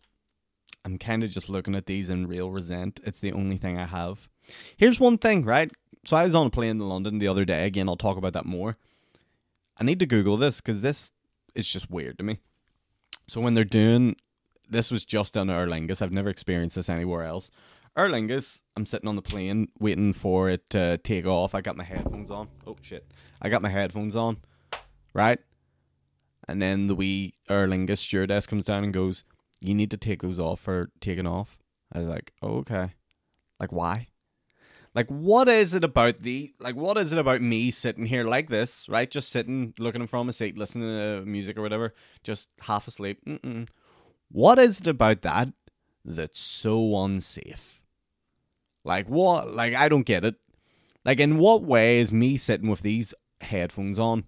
I'm 0.85 0.97
kind 0.97 1.23
of 1.23 1.31
just 1.31 1.51
looking 1.51 1.75
at 1.75 1.87
these 1.87 2.09
in 2.09 2.27
real 2.27 2.51
resent. 2.51 3.01
It's 3.05 3.21
the 3.21 3.33
only 3.33 3.59
thing 3.59 3.77
I 3.77 3.87
have. 3.87 4.29
Here's 4.77 5.01
one 5.01 5.19
thing, 5.19 5.45
right? 5.45 5.71
So 6.05 6.17
I 6.17 6.25
was 6.25 6.35
on 6.35 6.47
a 6.47 6.51
plane 6.51 6.71
in 6.71 6.79
London 6.81 7.19
the 7.19 7.29
other 7.29 7.45
day. 7.45 7.67
Again, 7.67 7.89
I'll 7.89 7.97
talk 7.97 8.17
about 8.17 8.33
that 8.33 8.47
more. 8.47 8.77
I 9.79 9.85
need 9.85 10.01
to 10.01 10.07
Google 10.07 10.37
this 10.37 10.61
because 10.61 10.81
this 10.81 11.11
is 11.55 11.69
just 11.69 11.91
weird 11.91 12.19
to 12.19 12.25
me. 12.25 12.39
So 13.27 13.41
when 13.41 13.55
they're 13.55 13.65
doing 13.65 14.17
this 14.71 14.91
was 14.91 15.05
just 15.05 15.37
on 15.37 15.51
Aer 15.51 15.67
Lingus. 15.67 16.01
I've 16.01 16.13
never 16.13 16.31
experienced 16.31 16.77
this 16.77 16.89
anywhere 16.89 17.25
else. 17.25 17.51
Aer 17.99 18.09
Lingus, 18.09 18.63
I'm 18.77 18.87
sitting 18.87 19.09
on 19.09 19.17
the 19.17 19.23
plane 19.23 19.69
waiting 19.81 20.13
for 20.13 20.49
it 20.49 20.71
to 20.71 20.99
take 20.99 21.27
off. 21.27 21.55
I 21.55 21.61
got 21.61 21.77
my 21.77 21.85
headphones 21.85 22.31
on. 22.31 22.49
Oh 22.67 22.77
shit. 22.81 23.11
I 23.43 23.49
got 23.49 23.63
my 23.63 23.69
headphones 23.69 24.15
on. 24.15 24.39
Right? 25.13 25.41
And 26.47 26.63
then 26.63 26.87
the 26.87 26.95
wee 26.95 27.35
Aer 27.49 27.67
Lingus 27.67 27.99
stewardess 27.99 28.47
comes 28.47 28.65
down 28.65 28.85
and 28.85 28.95
goes, 28.95 29.25
You 29.61 29.75
need 29.75 29.91
to 29.91 29.97
take 29.97 30.23
those 30.23 30.39
off 30.39 30.61
for 30.61 30.91
taking 31.01 31.27
off. 31.27 31.59
I 31.93 31.99
was 31.99 32.09
like, 32.09 32.33
oh, 32.41 32.59
okay. 32.59 32.93
Like 33.59 33.73
why? 33.73 34.07
Like, 34.95 35.09
what 35.09 35.49
is 35.49 35.73
it 35.75 35.85
about 35.85 36.21
the 36.21 36.53
like? 36.59 36.75
What 36.75 36.99
is 36.99 37.13
it 37.13 37.19
about 37.19 37.43
me 37.43 37.71
sitting 37.71 38.07
here 38.07 38.25
like 38.25 38.49
this, 38.49 38.89
right? 38.89 39.09
Just 39.09 39.31
sitting, 39.31 39.73
looking 39.79 40.07
from 40.07 40.29
a 40.29 40.33
seat, 40.33 40.59
listening 40.59 40.89
to 40.89 41.25
music 41.25 41.57
or 41.57 41.63
whatever, 41.63 41.95
just 42.25 42.49
half 42.61 42.89
asleep. 42.89 43.21
Mm-mm. 43.25 43.69
What 44.33 44.59
is 44.59 44.81
it 44.81 44.89
about 44.89 45.23
that 45.23 45.53
that's 46.05 46.41
so 46.41 47.05
unsafe? 47.05 47.83
Like 48.85 49.09
what? 49.09 49.53
Like 49.55 49.75
I 49.75 49.89
don't 49.89 50.07
get 50.07 50.25
it. 50.25 50.37
Like 51.05 51.21
in 51.21 51.39
what 51.39 51.63
way 51.63 52.01
is 52.01 52.13
me 52.13 52.37
sitting 52.37 52.69
with 52.69 52.81
these 52.81 53.15
headphones 53.41 53.99
on 53.99 54.25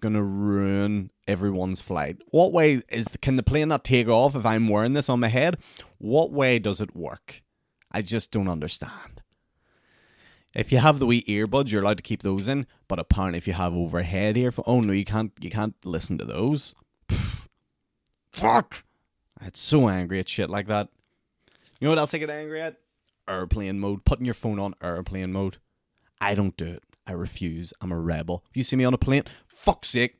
gonna 0.00 0.22
ruin 0.22 1.10
everyone's 1.28 1.82
flight? 1.82 2.16
What 2.30 2.52
way 2.52 2.82
is 2.88 3.06
can 3.20 3.36
the 3.36 3.42
plane 3.42 3.68
not 3.68 3.84
take 3.84 4.08
off 4.08 4.34
if 4.36 4.46
I'm 4.46 4.68
wearing 4.68 4.94
this 4.94 5.10
on 5.10 5.20
my 5.20 5.28
head? 5.28 5.58
What 5.98 6.32
way 6.32 6.58
does 6.58 6.80
it 6.80 6.96
work? 6.96 7.42
I 7.90 8.00
just 8.00 8.30
don't 8.30 8.48
understand 8.48 9.21
If 10.54 10.70
you 10.70 10.78
have 10.78 10.98
the 10.98 11.06
wee 11.06 11.22
earbuds, 11.22 11.70
you're 11.70 11.82
allowed 11.82 11.96
to 11.96 12.02
keep 12.02 12.22
those 12.22 12.48
in. 12.48 12.66
But 12.88 12.98
apparently, 12.98 13.38
if 13.38 13.46
you 13.46 13.54
have 13.54 13.72
overhead 13.72 14.36
earphones, 14.36 14.66
oh 14.66 14.80
no, 14.80 14.92
you 14.92 15.04
can't. 15.04 15.32
You 15.40 15.50
can't 15.50 15.74
listen 15.84 16.18
to 16.18 16.24
those. 16.24 16.74
Fuck! 18.30 18.84
I 19.40 19.44
get 19.44 19.56
so 19.56 19.88
angry 19.88 20.20
at 20.20 20.28
shit 20.28 20.50
like 20.50 20.66
that. 20.66 20.88
You 21.80 21.86
know 21.86 21.90
what 21.90 21.98
else 21.98 22.14
I 22.14 22.18
get 22.18 22.30
angry 22.30 22.60
at? 22.60 22.76
Airplane 23.28 23.78
mode. 23.78 24.04
Putting 24.04 24.26
your 24.26 24.34
phone 24.34 24.58
on 24.58 24.74
airplane 24.82 25.32
mode. 25.32 25.56
I 26.20 26.34
don't 26.34 26.56
do 26.56 26.66
it. 26.66 26.82
I 27.06 27.12
refuse. 27.12 27.72
I'm 27.80 27.90
a 27.90 27.98
rebel. 27.98 28.44
If 28.50 28.56
you 28.56 28.62
see 28.62 28.76
me 28.76 28.84
on 28.84 28.94
a 28.94 28.98
plane, 28.98 29.24
fuck's 29.48 29.88
sake. 29.88 30.18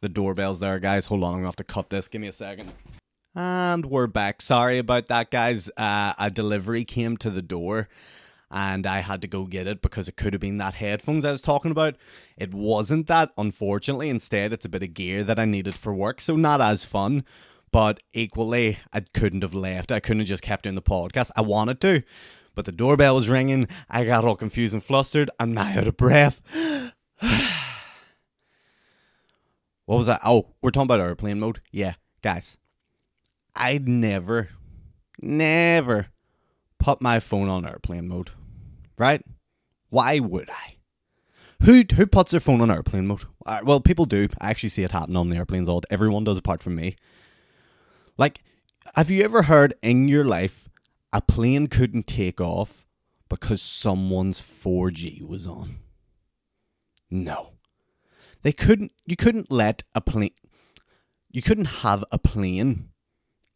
The 0.00 0.08
doorbell's 0.08 0.60
there, 0.60 0.78
guys. 0.78 1.06
Hold 1.06 1.24
on, 1.24 1.30
I'm 1.30 1.38
gonna 1.38 1.48
have 1.48 1.56
to 1.56 1.64
cut 1.64 1.90
this. 1.90 2.08
Give 2.08 2.20
me 2.20 2.28
a 2.28 2.32
second. 2.32 2.72
And 3.34 3.86
we're 3.86 4.06
back. 4.06 4.42
Sorry 4.42 4.78
about 4.78 5.08
that, 5.08 5.30
guys. 5.30 5.70
Uh, 5.76 6.12
a 6.18 6.30
delivery 6.30 6.84
came 6.84 7.16
to 7.16 7.30
the 7.30 7.42
door 7.42 7.88
and 8.54 8.86
I 8.86 9.00
had 9.00 9.20
to 9.22 9.26
go 9.26 9.46
get 9.46 9.66
it 9.66 9.82
because 9.82 10.08
it 10.08 10.16
could 10.16 10.32
have 10.32 10.40
been 10.40 10.58
that 10.58 10.74
headphones 10.74 11.24
I 11.24 11.32
was 11.32 11.40
talking 11.40 11.72
about. 11.72 11.96
It 12.38 12.54
wasn't 12.54 13.08
that, 13.08 13.32
unfortunately. 13.36 14.08
Instead, 14.08 14.52
it's 14.52 14.64
a 14.64 14.68
bit 14.68 14.84
of 14.84 14.94
gear 14.94 15.24
that 15.24 15.40
I 15.40 15.44
needed 15.44 15.74
for 15.74 15.92
work, 15.92 16.20
so 16.20 16.36
not 16.36 16.60
as 16.60 16.84
fun. 16.84 17.24
But 17.72 18.00
equally, 18.12 18.78
I 18.92 19.00
couldn't 19.00 19.42
have 19.42 19.54
left. 19.54 19.90
I 19.90 19.98
couldn't 19.98 20.20
have 20.20 20.28
just 20.28 20.44
kept 20.44 20.62
doing 20.62 20.76
the 20.76 20.82
podcast. 20.82 21.32
I 21.34 21.40
wanted 21.40 21.80
to, 21.80 22.04
but 22.54 22.64
the 22.64 22.70
doorbell 22.70 23.16
was 23.16 23.28
ringing. 23.28 23.66
I 23.90 24.04
got 24.04 24.24
all 24.24 24.36
confused 24.36 24.72
and 24.72 24.84
flustered. 24.84 25.30
I'm 25.40 25.52
now 25.52 25.76
out 25.76 25.88
of 25.88 25.96
breath. 25.96 26.40
what 27.18 27.72
was 29.86 30.06
that? 30.06 30.20
Oh, 30.24 30.50
we're 30.62 30.70
talking 30.70 30.86
about 30.86 31.00
airplane 31.00 31.40
mode. 31.40 31.60
Yeah, 31.72 31.94
guys. 32.22 32.56
I'd 33.56 33.88
never, 33.88 34.50
never 35.20 36.06
put 36.78 37.02
my 37.02 37.18
phone 37.18 37.48
on 37.48 37.66
airplane 37.66 38.06
mode. 38.06 38.30
Right? 38.98 39.22
Why 39.90 40.18
would 40.18 40.50
I? 40.50 40.76
Who 41.62 41.82
who 41.94 42.06
puts 42.06 42.30
their 42.30 42.40
phone 42.40 42.60
on 42.60 42.70
airplane 42.70 43.06
mode? 43.06 43.24
Uh, 43.46 43.60
well, 43.64 43.80
people 43.80 44.04
do. 44.04 44.28
I 44.40 44.50
actually 44.50 44.68
see 44.68 44.82
it 44.82 44.92
happen 44.92 45.16
on 45.16 45.30
the 45.30 45.36
airplanes 45.36 45.68
all. 45.68 45.82
Everyone 45.88 46.24
does, 46.24 46.38
apart 46.38 46.62
from 46.62 46.74
me. 46.74 46.96
Like, 48.18 48.40
have 48.94 49.10
you 49.10 49.24
ever 49.24 49.42
heard 49.42 49.74
in 49.82 50.08
your 50.08 50.24
life 50.24 50.68
a 51.12 51.20
plane 51.20 51.66
couldn't 51.68 52.06
take 52.06 52.40
off 52.40 52.86
because 53.28 53.62
someone's 53.62 54.40
4G 54.40 55.26
was 55.26 55.46
on? 55.46 55.76
No. 57.10 57.52
They 58.42 58.52
couldn't 58.52 58.92
you 59.06 59.16
couldn't 59.16 59.50
let 59.50 59.84
a 59.94 60.00
plane 60.00 60.32
you 61.30 61.40
couldn't 61.40 61.82
have 61.82 62.04
a 62.12 62.18
plane 62.18 62.90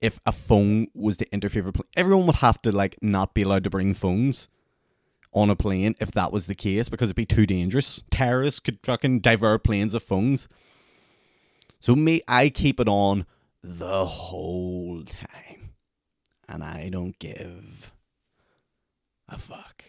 if 0.00 0.18
a 0.24 0.32
phone 0.32 0.86
was 0.94 1.16
to 1.18 1.32
interfere 1.32 1.62
with 1.62 1.74
plane. 1.74 1.88
Everyone 1.96 2.26
would 2.26 2.36
have 2.36 2.62
to 2.62 2.72
like 2.72 2.96
not 3.02 3.34
be 3.34 3.42
allowed 3.42 3.64
to 3.64 3.70
bring 3.70 3.92
phones 3.92 4.48
on 5.32 5.50
a 5.50 5.56
plane 5.56 5.94
if 6.00 6.10
that 6.12 6.32
was 6.32 6.46
the 6.46 6.54
case 6.54 6.88
because 6.88 7.08
it'd 7.08 7.16
be 7.16 7.26
too 7.26 7.46
dangerous. 7.46 8.02
Terrorists 8.10 8.60
could 8.60 8.78
fucking 8.82 9.20
divert 9.20 9.64
planes 9.64 9.94
of 9.94 10.02
phones. 10.02 10.48
So 11.80 11.94
me 11.94 12.22
I 12.26 12.48
keep 12.48 12.80
it 12.80 12.88
on 12.88 13.26
the 13.62 14.06
whole 14.06 15.02
time. 15.04 15.70
And 16.48 16.64
I 16.64 16.88
don't 16.88 17.18
give 17.18 17.92
a 19.28 19.38
fuck. 19.38 19.84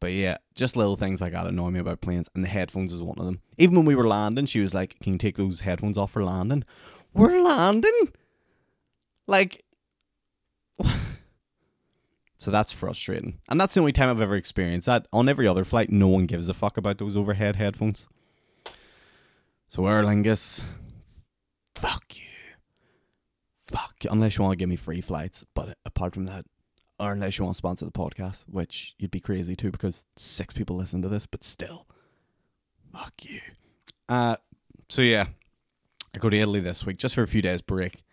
But 0.00 0.12
yeah, 0.12 0.38
just 0.54 0.76
little 0.76 0.96
things 0.96 1.20
like 1.20 1.32
that 1.32 1.46
annoy 1.46 1.70
me 1.70 1.80
about 1.80 2.00
planes, 2.00 2.28
and 2.34 2.44
the 2.44 2.48
headphones 2.48 2.92
is 2.92 3.02
one 3.02 3.18
of 3.18 3.26
them. 3.26 3.40
Even 3.58 3.76
when 3.76 3.84
we 3.84 3.96
were 3.96 4.06
landing, 4.06 4.46
she 4.46 4.60
was 4.60 4.72
like, 4.72 4.98
Can 5.00 5.14
you 5.14 5.18
take 5.18 5.36
those 5.36 5.60
headphones 5.60 5.98
off 5.98 6.12
for 6.12 6.24
landing? 6.24 6.64
We're 7.12 7.40
landing? 7.40 8.12
Like, 9.26 9.64
so 12.38 12.52
that's 12.52 12.72
frustrating. 12.72 13.40
And 13.48 13.60
that's 13.60 13.74
the 13.74 13.80
only 13.80 13.92
time 13.92 14.08
I've 14.08 14.20
ever 14.20 14.36
experienced 14.36 14.86
that. 14.86 15.06
On 15.12 15.28
every 15.28 15.46
other 15.48 15.64
flight, 15.64 15.90
no 15.90 16.06
one 16.06 16.26
gives 16.26 16.48
a 16.48 16.54
fuck 16.54 16.76
about 16.76 16.98
those 16.98 17.16
overhead 17.16 17.56
headphones. 17.56 18.06
So, 19.66 19.86
Aer 19.86 20.04
Lingus, 20.04 20.62
fuck 21.74 22.04
you. 22.16 22.22
Fuck. 23.66 23.96
you. 24.04 24.10
Unless 24.10 24.38
you 24.38 24.44
want 24.44 24.52
to 24.52 24.56
give 24.56 24.68
me 24.68 24.76
free 24.76 25.00
flights. 25.00 25.44
But 25.54 25.76
apart 25.84 26.14
from 26.14 26.26
that, 26.26 26.46
or 27.00 27.12
unless 27.12 27.38
you 27.38 27.44
want 27.44 27.54
to 27.56 27.58
sponsor 27.58 27.84
the 27.84 27.90
podcast, 27.90 28.44
which 28.48 28.94
you'd 28.98 29.10
be 29.10 29.20
crazy 29.20 29.56
too 29.56 29.70
because 29.70 30.04
six 30.16 30.54
people 30.54 30.76
listen 30.76 31.02
to 31.02 31.08
this, 31.08 31.26
but 31.26 31.42
still, 31.44 31.86
fuck 32.92 33.12
you. 33.22 33.40
Uh, 34.08 34.36
so 34.88 35.02
yeah, 35.02 35.26
I 36.14 36.18
go 36.18 36.30
to 36.30 36.38
Italy 36.38 36.60
this 36.60 36.86
week 36.86 36.98
just 36.98 37.14
for 37.16 37.22
a 37.22 37.26
few 37.26 37.42
days 37.42 37.60
break. 37.62 38.04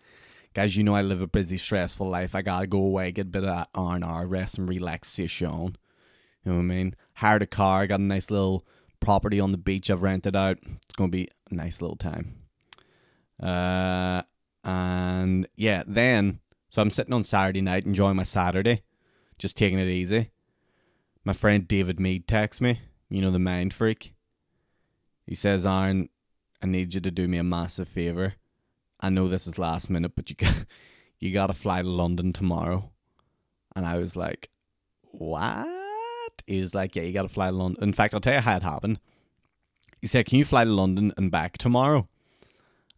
Guys, 0.56 0.74
you 0.74 0.82
know 0.82 0.94
I 0.94 1.02
live 1.02 1.20
a 1.20 1.26
busy, 1.26 1.58
stressful 1.58 2.08
life. 2.08 2.34
I 2.34 2.40
gotta 2.40 2.66
go 2.66 2.78
away, 2.78 3.12
get 3.12 3.26
a 3.26 3.28
bit 3.28 3.44
of 3.44 3.66
R 3.74 3.94
and 3.94 4.02
R, 4.02 4.26
rest 4.26 4.56
and 4.56 4.66
relaxation. 4.66 5.50
You 5.50 6.50
know 6.50 6.54
what 6.54 6.60
I 6.60 6.62
mean? 6.62 6.94
Hired 7.16 7.42
a 7.42 7.46
car, 7.46 7.86
got 7.86 8.00
a 8.00 8.02
nice 8.02 8.30
little 8.30 8.64
property 8.98 9.38
on 9.38 9.52
the 9.52 9.58
beach 9.58 9.90
I've 9.90 10.00
rented 10.00 10.34
out. 10.34 10.56
It's 10.62 10.94
gonna 10.96 11.10
be 11.10 11.28
a 11.50 11.54
nice 11.54 11.82
little 11.82 11.98
time. 11.98 12.36
Uh, 13.38 14.22
and 14.64 15.46
yeah, 15.56 15.82
then 15.86 16.40
so 16.70 16.80
I'm 16.80 16.88
sitting 16.88 17.12
on 17.12 17.22
Saturday 17.22 17.60
night 17.60 17.84
enjoying 17.84 18.16
my 18.16 18.22
Saturday, 18.22 18.80
just 19.38 19.58
taking 19.58 19.78
it 19.78 19.88
easy. 19.88 20.30
My 21.22 21.34
friend 21.34 21.68
David 21.68 22.00
Meade 22.00 22.26
texts 22.26 22.62
me, 22.62 22.80
you 23.10 23.20
know 23.20 23.30
the 23.30 23.38
mind 23.38 23.74
freak. 23.74 24.14
He 25.26 25.34
says, 25.34 25.66
"Aaron, 25.66 26.08
I 26.62 26.66
need 26.66 26.94
you 26.94 27.00
to 27.02 27.10
do 27.10 27.28
me 27.28 27.36
a 27.36 27.44
massive 27.44 27.88
favor. 27.88 28.36
I 29.00 29.10
know 29.10 29.28
this 29.28 29.46
is 29.46 29.58
last 29.58 29.90
minute, 29.90 30.12
but 30.16 30.30
you 30.30 30.36
got 30.36 30.64
you 31.18 31.32
got 31.32 31.48
to 31.48 31.54
fly 31.54 31.82
to 31.82 31.88
London 31.88 32.32
tomorrow." 32.32 32.90
And 33.74 33.86
I 33.86 33.98
was 33.98 34.16
like, 34.16 34.50
"What?" 35.02 35.68
He 36.46 36.60
was 36.60 36.74
like, 36.74 36.96
"Yeah, 36.96 37.02
you 37.02 37.12
got 37.12 37.22
to 37.22 37.28
fly 37.28 37.50
to 37.50 37.56
London." 37.56 37.82
In 37.82 37.92
fact, 37.92 38.14
I'll 38.14 38.20
tell 38.20 38.34
you 38.34 38.40
how 38.40 38.56
it 38.56 38.62
happened. 38.62 39.00
He 40.00 40.06
said, 40.06 40.26
"Can 40.26 40.38
you 40.38 40.44
fly 40.44 40.64
to 40.64 40.70
London 40.70 41.12
and 41.16 41.30
back 41.30 41.58
tomorrow?" 41.58 42.08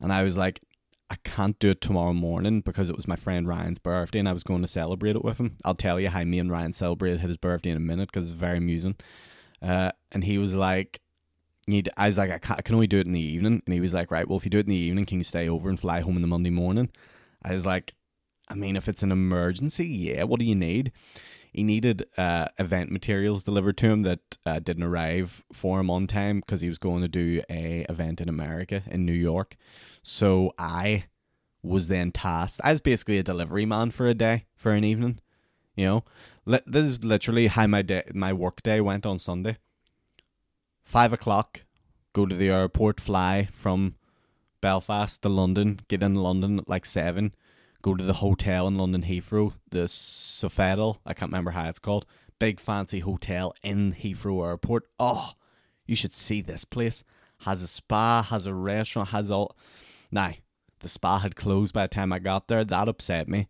And 0.00 0.12
I 0.12 0.22
was 0.22 0.36
like, 0.36 0.60
I 1.10 1.16
can't 1.24 1.58
do 1.58 1.70
it 1.70 1.80
tomorrow 1.80 2.12
morning 2.12 2.60
because 2.60 2.90
it 2.90 2.96
was 2.96 3.08
my 3.08 3.16
friend 3.16 3.48
Ryan's 3.48 3.78
birthday 3.78 4.18
and 4.18 4.28
I 4.28 4.32
was 4.32 4.42
going 4.42 4.60
to 4.62 4.68
celebrate 4.68 5.16
it 5.16 5.24
with 5.24 5.38
him. 5.38 5.56
I'll 5.64 5.74
tell 5.74 5.98
you 5.98 6.08
how 6.10 6.22
me 6.24 6.38
and 6.38 6.50
Ryan 6.50 6.74
celebrated 6.74 7.20
his 7.20 7.38
birthday 7.38 7.70
in 7.70 7.76
a 7.76 7.80
minute 7.80 8.10
because 8.12 8.28
it's 8.28 8.38
very 8.38 8.58
amusing. 8.58 8.96
Uh, 9.62 9.92
and 10.12 10.22
he 10.22 10.36
was 10.36 10.54
like, 10.54 11.00
Need, 11.68 11.90
I 11.96 12.08
was 12.08 12.18
like, 12.18 12.30
I, 12.30 12.54
I, 12.54 12.62
can 12.62 12.74
only 12.74 12.86
do 12.86 12.98
it 12.98 13.06
in 13.06 13.12
the 13.12 13.20
evening. 13.20 13.62
And 13.64 13.74
he 13.74 13.80
was 13.80 13.94
like, 13.94 14.10
right, 14.10 14.26
well, 14.26 14.38
if 14.38 14.44
you 14.44 14.50
do 14.50 14.58
it 14.58 14.66
in 14.66 14.70
the 14.70 14.76
evening, 14.76 15.04
can 15.04 15.18
you 15.18 15.24
stay 15.24 15.48
over 15.48 15.68
and 15.68 15.78
fly 15.78 16.00
home 16.00 16.16
in 16.16 16.22
the 16.22 16.28
Monday 16.28 16.50
morning? 16.50 16.88
I 17.42 17.52
was 17.52 17.66
like, 17.66 17.94
I 18.48 18.54
mean, 18.54 18.76
if 18.76 18.88
it's 18.88 19.02
an 19.02 19.12
emergency, 19.12 19.86
yeah, 19.86 20.24
what 20.24 20.40
do 20.40 20.46
you 20.46 20.54
need? 20.54 20.92
He 21.52 21.62
needed 21.62 22.06
uh, 22.16 22.48
event 22.58 22.90
materials 22.90 23.42
delivered 23.42 23.76
to 23.78 23.88
him 23.88 24.02
that 24.02 24.20
uh, 24.44 24.58
didn't 24.58 24.82
arrive 24.82 25.44
for 25.52 25.80
him 25.80 25.90
on 25.90 26.06
time 26.06 26.40
because 26.40 26.60
he 26.60 26.68
was 26.68 26.78
going 26.78 27.02
to 27.02 27.08
do 27.08 27.42
a 27.50 27.84
event 27.88 28.20
in 28.20 28.28
America, 28.28 28.82
in 28.86 29.04
New 29.04 29.12
York. 29.12 29.56
So 30.02 30.52
I 30.58 31.04
was 31.62 31.88
then 31.88 32.12
tasked. 32.12 32.60
I 32.64 32.72
was 32.72 32.80
basically 32.80 33.18
a 33.18 33.22
delivery 33.22 33.66
man 33.66 33.90
for 33.90 34.06
a 34.06 34.14
day, 34.14 34.46
for 34.56 34.72
an 34.72 34.84
evening. 34.84 35.20
You 35.74 35.84
know, 35.86 36.04
this 36.66 36.86
is 36.86 37.04
literally 37.04 37.46
how 37.46 37.66
my 37.66 37.82
day, 37.82 38.02
my 38.12 38.32
work 38.32 38.62
day 38.62 38.80
went 38.80 39.06
on 39.06 39.18
Sunday. 39.18 39.58
Five 40.88 41.12
o'clock, 41.12 41.64
go 42.14 42.24
to 42.24 42.34
the 42.34 42.48
airport, 42.48 42.98
fly 42.98 43.50
from 43.52 43.96
Belfast 44.62 45.20
to 45.20 45.28
London, 45.28 45.80
get 45.86 46.02
in 46.02 46.14
London 46.14 46.60
at 46.60 46.66
like 46.66 46.86
seven, 46.86 47.34
go 47.82 47.94
to 47.94 48.02
the 48.02 48.14
hotel 48.14 48.66
in 48.66 48.78
London 48.78 49.02
Heathrow, 49.02 49.52
the 49.70 49.80
Sofitel, 49.80 50.96
I 51.04 51.12
can't 51.12 51.30
remember 51.30 51.50
how 51.50 51.68
it's 51.68 51.78
called, 51.78 52.06
big 52.38 52.58
fancy 52.58 53.00
hotel 53.00 53.52
in 53.62 53.92
Heathrow 53.92 54.48
Airport. 54.48 54.84
Oh, 54.98 55.32
you 55.84 55.94
should 55.94 56.14
see 56.14 56.40
this 56.40 56.64
place. 56.64 57.04
Has 57.40 57.60
a 57.60 57.66
spa, 57.66 58.22
has 58.22 58.46
a 58.46 58.54
restaurant, 58.54 59.10
has 59.10 59.30
all. 59.30 59.54
Now, 60.10 60.32
the 60.80 60.88
spa 60.88 61.18
had 61.18 61.36
closed 61.36 61.74
by 61.74 61.82
the 61.82 61.88
time 61.88 62.14
I 62.14 62.18
got 62.18 62.48
there. 62.48 62.64
That 62.64 62.88
upset 62.88 63.28
me. 63.28 63.48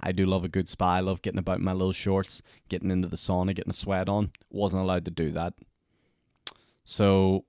I 0.00 0.10
do 0.10 0.26
love 0.26 0.44
a 0.44 0.48
good 0.48 0.68
spa. 0.68 0.94
I 0.94 1.00
love 1.00 1.22
getting 1.22 1.38
about 1.38 1.58
in 1.58 1.64
my 1.64 1.72
little 1.72 1.92
shorts, 1.92 2.42
getting 2.68 2.90
into 2.90 3.06
the 3.06 3.16
sauna, 3.16 3.54
getting 3.54 3.70
a 3.70 3.74
sweat 3.74 4.08
on. 4.08 4.32
Wasn't 4.50 4.82
allowed 4.82 5.04
to 5.04 5.12
do 5.12 5.30
that. 5.30 5.54
So, 6.90 7.44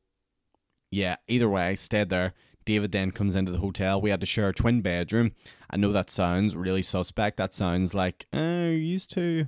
yeah, 0.92 1.16
either 1.28 1.50
way, 1.50 1.64
I 1.64 1.74
stayed 1.74 2.10
there. 2.10 2.34
David 2.64 2.92
then 2.92 3.10
comes 3.10 3.34
into 3.34 3.52
the 3.52 3.58
hotel. 3.58 4.00
We 4.00 4.12
had 4.12 4.20
to 4.20 4.28
share 4.28 4.50
a 4.50 4.54
twin 4.54 4.82
bedroom. 4.82 5.32
I 5.68 5.78
know 5.78 5.92
that 5.92 6.12
sounds 6.12 6.56
really 6.56 6.84
suspect. 6.84 7.38
That 7.38 7.56
sounds 7.56 7.96
like, 7.96 8.28
uh, 8.32 8.70
used 8.70 9.10
to, 9.14 9.48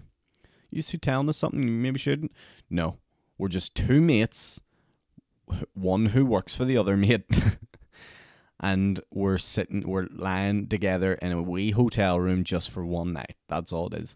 used 0.72 0.90
to 0.90 0.98
telling 0.98 1.30
us 1.30 1.38
something 1.38 1.62
you 1.62 1.70
maybe 1.70 2.00
shouldn't. 2.00 2.32
No, 2.72 2.98
we're 3.38 3.50
just 3.50 3.76
two 3.76 4.02
mates, 4.02 4.60
one 5.76 6.08
who 6.08 6.26
works 6.26 6.56
for 6.56 6.66
the 6.66 6.76
other 6.76 6.98
mate. 6.98 7.28
and 8.60 9.00
we're 9.12 9.38
sitting, 9.38 9.88
we're 9.88 10.08
lying 10.12 10.66
together 10.70 11.14
in 11.14 11.32
a 11.34 11.42
wee 11.44 11.70
hotel 11.70 12.20
room 12.20 12.44
just 12.44 12.72
for 12.72 12.84
one 12.84 13.14
night. 13.14 13.36
That's 13.48 13.72
all 13.72 13.94
it 13.94 14.02
is. 14.02 14.16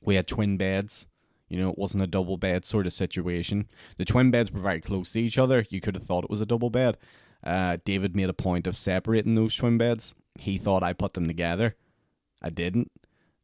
We 0.00 0.14
had 0.14 0.28
twin 0.28 0.56
beds. 0.56 1.08
You 1.52 1.58
know, 1.58 1.68
it 1.68 1.76
wasn't 1.76 2.02
a 2.02 2.06
double 2.06 2.38
bed 2.38 2.64
sort 2.64 2.86
of 2.86 2.94
situation. 2.94 3.68
The 3.98 4.06
twin 4.06 4.30
beds 4.30 4.50
were 4.50 4.60
very 4.60 4.80
close 4.80 5.12
to 5.12 5.20
each 5.20 5.36
other. 5.36 5.66
You 5.68 5.82
could 5.82 5.94
have 5.94 6.04
thought 6.04 6.24
it 6.24 6.30
was 6.30 6.40
a 6.40 6.46
double 6.46 6.70
bed. 6.70 6.96
Uh, 7.44 7.76
David 7.84 8.16
made 8.16 8.30
a 8.30 8.32
point 8.32 8.66
of 8.66 8.74
separating 8.74 9.34
those 9.34 9.54
twin 9.54 9.76
beds. 9.76 10.14
He 10.38 10.56
thought 10.56 10.82
I 10.82 10.94
put 10.94 11.12
them 11.12 11.26
together. 11.26 11.76
I 12.40 12.48
didn't. 12.48 12.90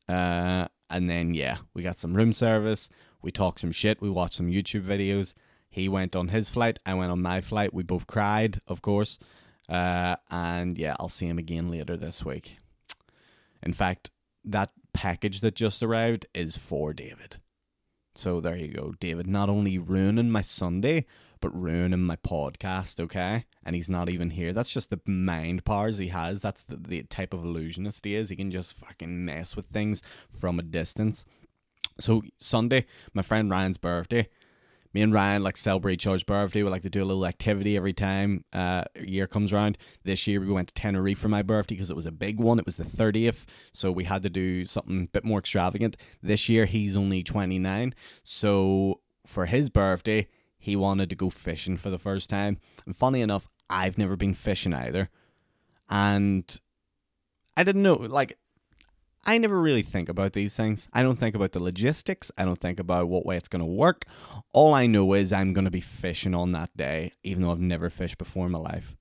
Uh, 0.09 0.69
and 0.89 1.11
then, 1.11 1.35
yeah, 1.35 1.59
we 1.75 1.83
got 1.83 2.01
some 2.01 2.15
room 2.15 2.33
service. 2.33 2.89
We 3.21 3.31
talked 3.31 3.61
some 3.61 3.73
shit. 3.73 4.01
We 4.01 4.09
watched 4.09 4.37
some 4.37 4.49
YouTube 4.49 4.87
videos. 4.87 5.35
He 5.69 5.87
went 5.87 6.17
on 6.17 6.29
his 6.29 6.49
flight. 6.49 6.79
I 6.87 6.95
went 6.95 7.13
on 7.13 7.21
my 7.21 7.43
flight. 7.43 7.75
We 7.75 7.83
both 7.83 8.07
cried, 8.07 8.63
of 8.67 8.81
course. 8.81 9.19
Uh, 9.69 10.17
and 10.31 10.79
yeah, 10.79 10.97
I'll 10.99 11.11
see 11.11 11.27
him 11.27 11.37
again 11.37 11.71
later 11.71 11.95
this 11.95 12.25
week. 12.25 12.57
In 13.63 13.75
fact, 13.75 14.11
that 14.47 14.71
package 14.95 15.43
that 15.43 15.55
just 15.55 15.83
arrived 15.83 16.25
is 16.33 16.57
for 16.57 16.95
David. 16.95 17.37
So 18.19 18.41
there 18.41 18.57
you 18.57 18.67
go, 18.67 18.95
David. 18.99 19.29
Not 19.29 19.49
only 19.49 19.79
ruining 19.79 20.29
my 20.29 20.41
Sunday, 20.41 21.07
but 21.41 21.57
ruining 21.57 22.01
my 22.01 22.17
podcast, 22.17 22.99
okay? 22.99 23.45
And 23.65 23.77
he's 23.77 23.89
not 23.89 24.09
even 24.09 24.31
here. 24.31 24.53
That's 24.53 24.73
just 24.73 24.91
the 24.91 25.01
mind 25.07 25.65
powers 25.65 25.99
he 25.99 26.09
has. 26.09 26.41
That's 26.41 26.65
the, 26.65 26.75
the 26.77 27.03
type 27.05 27.33
of 27.33 27.45
illusionist 27.45 28.05
he 28.05 28.17
is. 28.17 28.29
He 28.29 28.35
can 28.35 28.51
just 28.51 28.77
fucking 28.77 29.25
mess 29.25 29.55
with 29.55 29.67
things 29.67 30.03
from 30.37 30.59
a 30.59 30.65
distance. 30.65 31.25
So 32.01 32.23
Sunday, 32.39 32.87
my 33.15 33.23
friend 33.23 33.53
Ryan's 33.53 33.79
birthday. 33.79 34.29
Me 34.95 35.03
and 35.03 35.13
Ryan 35.13 35.43
like 35.43 35.57
celebrate 35.57 35.95
each 35.95 36.07
other's 36.07 36.25
birthday. 36.25 36.63
We 36.63 36.71
like 36.71 36.83
to 36.83 36.91
do 36.91 37.03
a 37.03 37.05
little 37.05 37.27
activity 37.27 37.77
every 37.77 37.93
time 37.93 38.45
uh, 38.53 38.85
year 39.01 39.27
comes 39.27 39.53
around. 39.53 39.77
This 40.05 40.27
year 40.27 40.41
we 40.41 40.47
went 40.47 40.69
to 40.69 40.75
Tenerife 40.75 41.19
for 41.19 41.29
my 41.29 41.43
birthday 41.43 41.75
because 41.75 41.91
it 41.91 41.97
was 41.97 42.07
a 42.07 42.13
big 42.13 42.41
one. 42.41 42.59
It 42.59 42.65
was 42.65 42.77
the 42.77 42.85
30th, 42.85 43.45
so 43.73 43.93
we 43.93 44.05
had 44.05 44.23
to 44.23 44.31
do 44.31 44.65
something 44.65 45.05
a 45.05 45.09
bit 45.09 45.25
more 45.25 45.39
extravagant. 45.39 45.97
This 46.23 46.49
year 46.49 46.65
he's 46.65 46.97
only 46.97 47.23
29, 47.23 47.95
so 48.25 49.01
for 49.27 49.47
his 49.47 49.69
birthday 49.69 50.27
he 50.59 50.75
wanted 50.75 51.09
to 51.11 51.17
go 51.17 51.31
fishing 51.31 51.77
for 51.77 51.91
the 51.91 51.99
first 51.99 52.29
time. 52.29 52.59
And 52.85 52.97
funny 52.97 53.21
enough, 53.21 53.49
I've 53.71 53.99
never 53.99 54.17
been 54.17 54.35
fishing 54.35 54.75
either. 54.75 55.11
And 55.89 56.61
I 57.57 57.65
didn't 57.65 57.83
know, 57.83 57.95
like, 57.95 58.37
I 59.29 59.37
never 59.37 59.61
really 59.61 59.83
think 59.83 60.09
about 60.09 60.33
these 60.33 60.55
things. 60.55 60.89
I 60.91 61.03
don't 61.03 61.19
think 61.19 61.35
about 61.35 61.53
the 61.53 61.63
logistics. 61.63 62.33
I 62.39 62.47
don't 62.47 62.59
think 62.59 62.81
about 62.81 63.09
what 63.09 63.27
way 63.27 63.37
it's 63.37 63.51
going 63.51 63.61
to 63.61 63.67
work. 63.67 64.07
All 64.55 64.73
I 64.73 64.87
know 64.87 65.13
is 65.13 65.35
I'm 65.35 65.53
going 65.53 65.67
to 65.67 65.71
be 65.71 65.83
fishing 65.83 66.35
on 66.35 66.53
that 66.53 66.75
day, 66.75 67.13
even 67.23 67.43
though 67.43 67.51
I've 67.51 67.61
never 67.61 67.91
fished 67.91 68.17
before 68.17 68.47
in 68.47 68.53
my 68.53 68.59
life. 68.59 68.97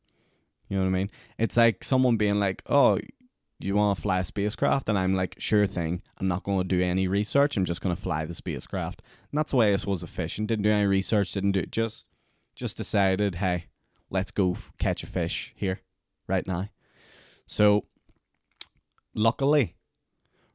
You 0.68 0.76
know 0.76 0.84
what 0.84 0.90
I 0.90 0.92
mean? 0.92 1.12
It's 1.38 1.56
like 1.56 1.82
someone 1.82 2.18
being 2.18 2.42
like, 2.42 2.62
oh, 2.66 3.00
you 3.60 3.76
want 3.76 3.96
to 3.96 4.02
fly 4.02 4.20
a 4.20 4.26
spacecraft? 4.26 4.90
And 4.90 5.00
I'm 5.00 5.16
like, 5.16 5.38
sure 5.40 5.66
thing. 5.66 6.02
I'm 6.18 6.28
not 6.28 6.44
going 6.44 6.58
to 6.58 6.66
do 6.66 6.84
any 6.84 7.08
research. 7.08 7.56
I'm 7.56 7.64
just 7.64 7.80
going 7.80 7.96
to 7.96 8.02
fly 8.02 8.26
the 8.26 8.34
spacecraft. 8.34 9.04
And 9.32 9.38
that's 9.40 9.52
the 9.52 9.58
way 9.58 9.74
I 9.74 9.78
was 9.88 10.04
a 10.04 10.08
fishing. 10.08 10.46
Didn't 10.46 10.64
do 10.64 10.72
any 10.72 10.88
research. 10.88 11.32
Didn't 11.32 11.54
do 11.54 11.62
it. 11.62 11.72
just 11.72 12.06
just 12.54 12.76
decided, 12.76 13.36
hey, 13.36 13.68
let's 14.10 14.32
go 14.32 14.52
f- 14.52 14.74
catch 14.78 15.04
a 15.04 15.08
fish 15.08 15.54
here 15.56 15.80
right 16.28 16.46
now. 16.46 16.68
So, 17.46 17.86
luckily, 19.16 19.77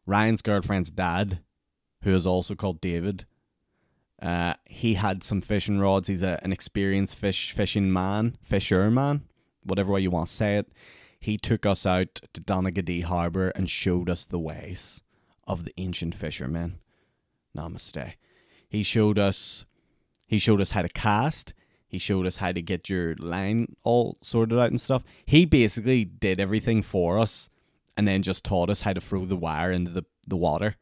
Ryan's 0.07 0.43
girlfriend's 0.43 0.91
dad, 0.91 1.41
who 2.03 2.15
is 2.15 2.27
also 2.27 2.55
called 2.55 2.81
David, 2.81 3.27
uh, 4.23 4.55
he 4.65 4.95
had 4.95 5.25
some 5.25 5.41
fishing 5.41 5.81
rods. 5.81 6.09
He's 6.09 6.23
a, 6.23 6.39
an 6.43 6.53
experienced 6.53 7.17
fish 7.17 7.53
fishing 7.53 7.93
man, 7.93 8.37
fisher 8.41 8.89
man, 8.91 9.23
whatever 9.65 9.93
way 9.93 10.01
you 10.01 10.11
want 10.11 10.29
to 10.29 10.35
say 10.35 10.57
it. 10.57 10.73
He 11.19 11.37
took 11.37 11.67
us 11.67 11.85
out 11.85 12.21
to 12.33 12.41
Donaghadee 12.41 13.05
Harbour 13.05 13.49
and 13.51 13.69
showed 13.69 14.09
us 14.09 14.25
the 14.25 14.39
ways 14.39 15.03
of 15.45 15.65
the 15.65 15.75
ancient 15.77 16.15
fishermen. 16.15 16.79
Namaste. 17.57 18.15
He 18.69 18.83
showed 18.83 19.19
us 19.19 19.67
he 20.27 20.39
showed 20.39 20.61
us 20.61 20.71
how 20.71 20.83
to 20.83 20.89
cast. 20.89 21.53
He 21.87 21.99
showed 21.99 22.27
us 22.27 22.39
how 22.39 22.53
to 22.53 22.63
get 22.63 22.89
your 22.89 23.15
line 23.17 23.77
all 23.83 24.17
sorted 24.23 24.59
out 24.59 24.71
and 24.71 24.81
stuff. 24.81 25.03
He 25.27 25.45
basically 25.45 26.07
did 26.07 26.41
everything 26.41 26.83
for 26.83 27.19
us 27.19 27.51
and 27.97 28.07
then 28.07 28.23
just 28.23 28.45
taught 28.45 28.71
us 28.71 28.83
how 28.83 28.93
to 28.93 29.01
throw 29.01 29.25
the 29.25 29.37
wire 29.37 29.73
into 29.73 29.91
the, 29.91 30.05
the 30.27 30.37
water. 30.37 30.77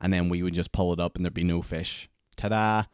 And 0.00 0.12
then 0.12 0.28
we 0.28 0.42
would 0.42 0.54
just 0.54 0.72
pull 0.72 0.92
it 0.92 1.00
up 1.00 1.16
and 1.16 1.24
there'd 1.24 1.34
be 1.34 1.44
no 1.44 1.62
fish. 1.62 2.08
Ta 2.36 2.48
da! 2.48 2.84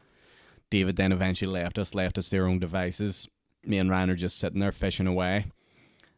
David 0.69 0.95
then 0.95 1.11
eventually 1.11 1.51
left 1.51 1.77
us, 1.77 1.93
left 1.93 2.17
us 2.17 2.29
their 2.29 2.47
own 2.47 2.59
devices. 2.59 3.27
Me 3.65 3.77
and 3.77 3.89
Ryan 3.89 4.11
are 4.11 4.15
just 4.15 4.39
sitting 4.39 4.59
there 4.59 4.71
fishing 4.71 5.07
away. 5.07 5.45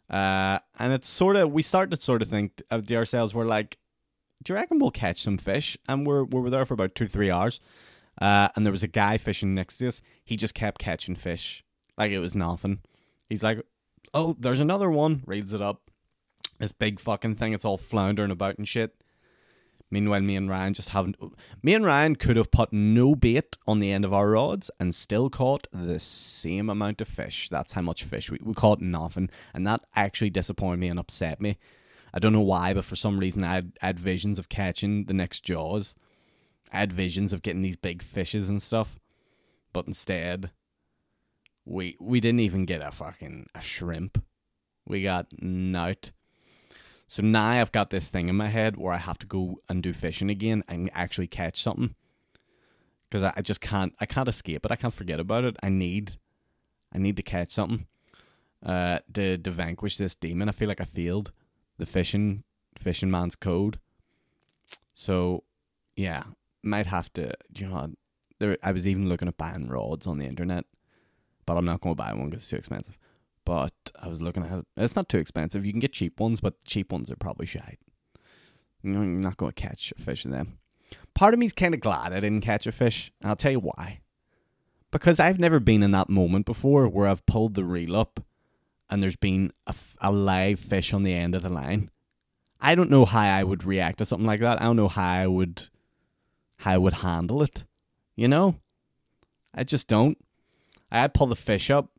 Uh, 0.10 0.60
and 0.78 0.94
it's 0.94 1.10
sort 1.10 1.36
of, 1.36 1.52
we 1.52 1.62
started 1.62 1.96
to 1.96 2.02
sort 2.02 2.22
of 2.22 2.28
think 2.28 2.62
of 2.70 2.90
ourselves, 2.92 3.34
we're 3.34 3.46
like, 3.46 3.78
do 4.44 4.54
you 4.54 4.56
reckon 4.56 4.78
we'll 4.78 4.92
catch 4.92 5.22
some 5.22 5.38
fish? 5.38 5.78
And 5.88 6.06
we're, 6.06 6.26
we 6.26 6.42
were 6.42 6.50
there 6.50 6.66
for 6.66 6.74
about 6.74 6.94
two, 6.94 7.08
three 7.08 7.32
hours. 7.32 7.60
Uh, 8.22 8.50
and 8.56 8.66
there 8.66 8.72
was 8.72 8.84
a 8.84 8.88
guy 8.88 9.18
fishing 9.18 9.56
next 9.56 9.78
to 9.78 9.88
us. 9.88 10.02
He 10.24 10.36
just 10.36 10.54
kept 10.54 10.80
catching 10.80 11.16
fish 11.16 11.64
like 11.98 12.12
it 12.12 12.20
was 12.20 12.36
nothing. 12.36 12.80
He's 13.30 13.44
like, 13.44 13.66
"Oh, 14.14 14.36
there's 14.38 14.60
another 14.60 14.90
one." 14.90 15.24
Reads 15.26 15.54
it 15.54 15.62
up. 15.62 15.83
This 16.60 16.72
big 16.72 17.00
fucking 17.00 17.36
thing. 17.36 17.54
It's 17.54 17.66
all 17.66 17.78
floundering 17.78 18.32
about 18.32 18.58
and 18.58 18.68
shit. 18.68 18.96
Meanwhile, 19.94 20.22
me 20.22 20.36
and 20.36 20.50
Ryan 20.50 20.74
just 20.74 20.89
haven't. 20.89 21.18
Me 21.62 21.76
and 21.76 21.86
Ryan 21.86 22.16
could 22.16 22.36
have 22.36 22.50
put 22.50 22.74
no 22.74 23.13
bait 23.13 23.58
on 23.68 23.80
the 23.80 23.92
end 23.92 24.04
of 24.04 24.12
our 24.12 24.32
rods 24.32 24.72
and 24.80 24.96
still 24.96 25.30
caught 25.30 25.68
the 25.72 26.00
same 26.00 26.68
amount 26.70 27.00
of 27.00 27.08
fish. 27.08 27.48
That's 27.50 27.74
how 27.74 27.84
much 27.84 28.04
fish 28.04 28.32
we, 28.32 28.39
we 28.42 28.56
caught 28.56 28.82
nothing, 28.82 29.30
and 29.54 29.68
that 29.68 29.82
actually 29.96 30.32
disappointed 30.32 30.80
me 30.80 30.88
and 30.88 31.00
upset 31.00 31.39
me. 31.39 31.60
I 32.12 32.18
don't 32.18 32.34
know 32.34 32.42
why, 32.42 32.74
but 32.74 32.86
for 32.86 32.96
some 32.96 33.20
reason 33.20 33.44
I 33.44 33.54
had, 33.54 33.74
I 33.84 33.86
had 33.88 34.00
visions 34.00 34.39
of 34.39 34.50
catching 34.50 35.06
the 35.06 35.13
next 35.13 35.42
Jaws. 35.42 35.94
I 36.72 36.80
had 36.80 36.92
visions 36.92 37.32
of 37.32 37.44
getting 37.44 37.62
these 37.62 37.76
big 37.76 38.02
fishes 38.02 38.50
and 38.50 38.63
stuff, 38.63 39.00
but 39.74 39.86
instead, 39.86 40.50
we 41.66 41.98
we 42.00 42.20
didn't 42.20 42.39
even 42.39 42.66
get 42.66 42.82
a 42.82 42.92
fucking 42.92 43.48
a 43.54 43.62
shrimp. 43.62 44.24
We 44.88 45.04
got 45.04 45.28
nout. 45.39 46.12
So 47.08 47.22
now 47.22 47.50
I've 47.50 47.72
got 47.72 47.89
this 47.89 48.10
thing 48.10 48.30
in 48.30 48.36
my 48.36 48.50
head 48.50 48.78
where 48.78 48.94
I 48.94 48.98
have 48.98 49.20
to 49.20 49.28
go 49.28 49.58
and 49.70 49.84
do 49.84 49.94
fishing 49.94 50.30
again 50.30 50.63
and 50.68 50.89
actually 50.94 51.28
catch 51.28 51.62
something. 51.62 51.96
Because 53.10 53.32
I, 53.36 53.42
just 53.42 53.62
can't 53.62 53.94
I 54.00 54.06
can't 54.06 54.30
escape 54.30 54.66
it. 54.66 54.72
I 54.72 54.76
can't 54.76 54.94
forget 54.94 55.20
about 55.20 55.44
it. 55.44 55.56
I 55.62 55.70
need 55.70 56.13
I 56.92 56.98
need 56.98 57.18
to 57.18 57.24
catch 57.24 57.52
something. 57.52 57.86
Uh 58.66 59.00
to 59.13 59.38
to 59.38 59.52
vanquish 59.52 59.98
this 59.98 60.16
demon. 60.16 60.50
I 60.50 60.54
feel 60.54 60.68
like 60.68 60.82
I 60.82 60.86
failed 60.86 61.32
the 61.78 61.86
fishing 61.86 62.44
fishing 62.78 63.12
man's 63.12 63.36
code. 63.36 63.80
So 64.96 65.44
yeah, 65.96 66.24
might 66.63 66.88
have 66.88 67.12
to. 67.13 67.34
You 67.56 67.68
know, 67.68 67.92
there. 68.39 68.58
I 68.63 68.72
was 68.72 68.88
even 68.88 69.10
looking 69.10 69.28
at 69.28 69.38
buying 69.38 69.68
rods 69.68 70.08
on 70.08 70.18
the 70.18 70.26
internet, 70.26 70.66
but 71.46 71.58
I'm 71.58 71.66
not 71.66 71.82
going 71.82 71.96
to 71.96 72.02
buy 72.02 72.13
one 72.13 72.30
because 72.30 72.44
it's 72.44 72.50
too 72.50 72.56
expensive. 72.56 72.98
But 73.46 73.74
I 74.00 74.08
was 74.08 74.22
looking 74.22 74.44
at 74.44 74.60
it. 74.60 74.66
It's 74.78 74.96
not 74.96 75.10
too 75.10 75.18
expensive. 75.18 75.66
You 75.66 75.74
can 75.74 75.80
get 75.80 75.94
cheap 75.94 76.20
ones, 76.20 76.40
but 76.40 76.64
cheap 76.64 76.92
ones 76.92 77.12
are 77.12 77.16
probably 77.16 77.46
shite. 77.46 77.80
You're 78.82 79.00
not 79.00 79.38
going 79.38 79.52
to 79.52 79.62
catch 79.62 79.94
a 79.98 80.02
fish 80.02 80.26
in 80.26 80.32
them. 80.32 80.60
Part 81.14 81.34
of 81.34 81.40
me's 81.40 81.54
kind 81.54 81.74
of 81.74 81.80
glad 81.80 82.14
I 82.14 82.20
didn't 82.20 82.42
catch 82.42 82.68
a 82.68 82.72
fish, 82.72 83.12
and 83.22 83.30
I'll 83.30 83.36
tell 83.36 83.52
you 83.52 83.60
why. 83.60 84.02
Because 84.92 85.20
I've 85.20 85.40
never 85.40 85.60
been 85.60 85.84
in 85.84 85.92
that 85.92 86.10
moment 86.10 86.46
before 86.46 86.88
where 86.88 87.08
I've 87.08 87.26
pulled 87.26 87.56
the 87.56 87.64
reel 87.64 87.96
up 87.96 88.20
and 88.94 89.02
there's 89.02 89.16
been 89.16 89.52
a, 89.66 89.74
a 90.02 90.12
live 90.12 90.60
fish 90.60 90.94
on 90.94 91.02
the 91.02 91.16
end 91.16 91.34
of 91.34 91.42
the 91.42 91.50
line. 91.50 91.90
I 92.62 92.76
don't 92.76 92.92
know 92.92 93.06
how 93.06 93.22
I 93.22 93.44
would 93.44 93.64
react 93.64 93.98
to 93.98 94.06
something 94.06 94.28
like 94.28 94.40
that. 94.42 94.62
I 94.62 94.66
don't 94.66 94.76
know 94.76 94.88
how 94.88 95.22
I 95.22 95.26
would 95.26 95.70
how 96.58 96.74
I 96.74 96.78
would 96.78 96.94
handle 96.94 97.42
it. 97.42 97.64
You 98.16 98.28
know? 98.28 98.56
I 99.54 99.64
just 99.64 99.88
don't. 99.88 100.24
I'd 100.92 101.16
pull 101.16 101.26
the 101.26 101.36
fish 101.36 101.72
up 101.72 101.90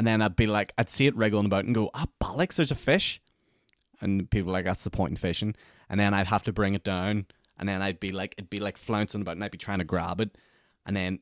and 0.00 0.06
then 0.06 0.22
I'd 0.22 0.34
be 0.34 0.46
like, 0.46 0.72
I'd 0.78 0.88
see 0.88 1.08
it 1.08 1.14
wriggling 1.14 1.44
about 1.44 1.66
and 1.66 1.74
go, 1.74 1.90
ah, 1.92 2.06
bollocks, 2.22 2.54
there's 2.54 2.70
a 2.70 2.74
fish. 2.74 3.20
And 4.00 4.30
people 4.30 4.50
like, 4.50 4.64
that's 4.64 4.82
the 4.82 4.88
point 4.88 5.10
in 5.10 5.16
fishing. 5.18 5.54
And 5.90 6.00
then 6.00 6.14
I'd 6.14 6.26
have 6.26 6.42
to 6.44 6.54
bring 6.54 6.72
it 6.72 6.82
down 6.82 7.26
and 7.58 7.68
then 7.68 7.82
I'd 7.82 8.00
be 8.00 8.08
like, 8.08 8.34
it'd 8.38 8.48
be 8.48 8.60
like 8.60 8.78
flouncing 8.78 9.20
about 9.20 9.32
and 9.32 9.44
I'd 9.44 9.50
be 9.50 9.58
trying 9.58 9.80
to 9.80 9.84
grab 9.84 10.22
it. 10.22 10.38
And 10.86 10.96
then 10.96 11.18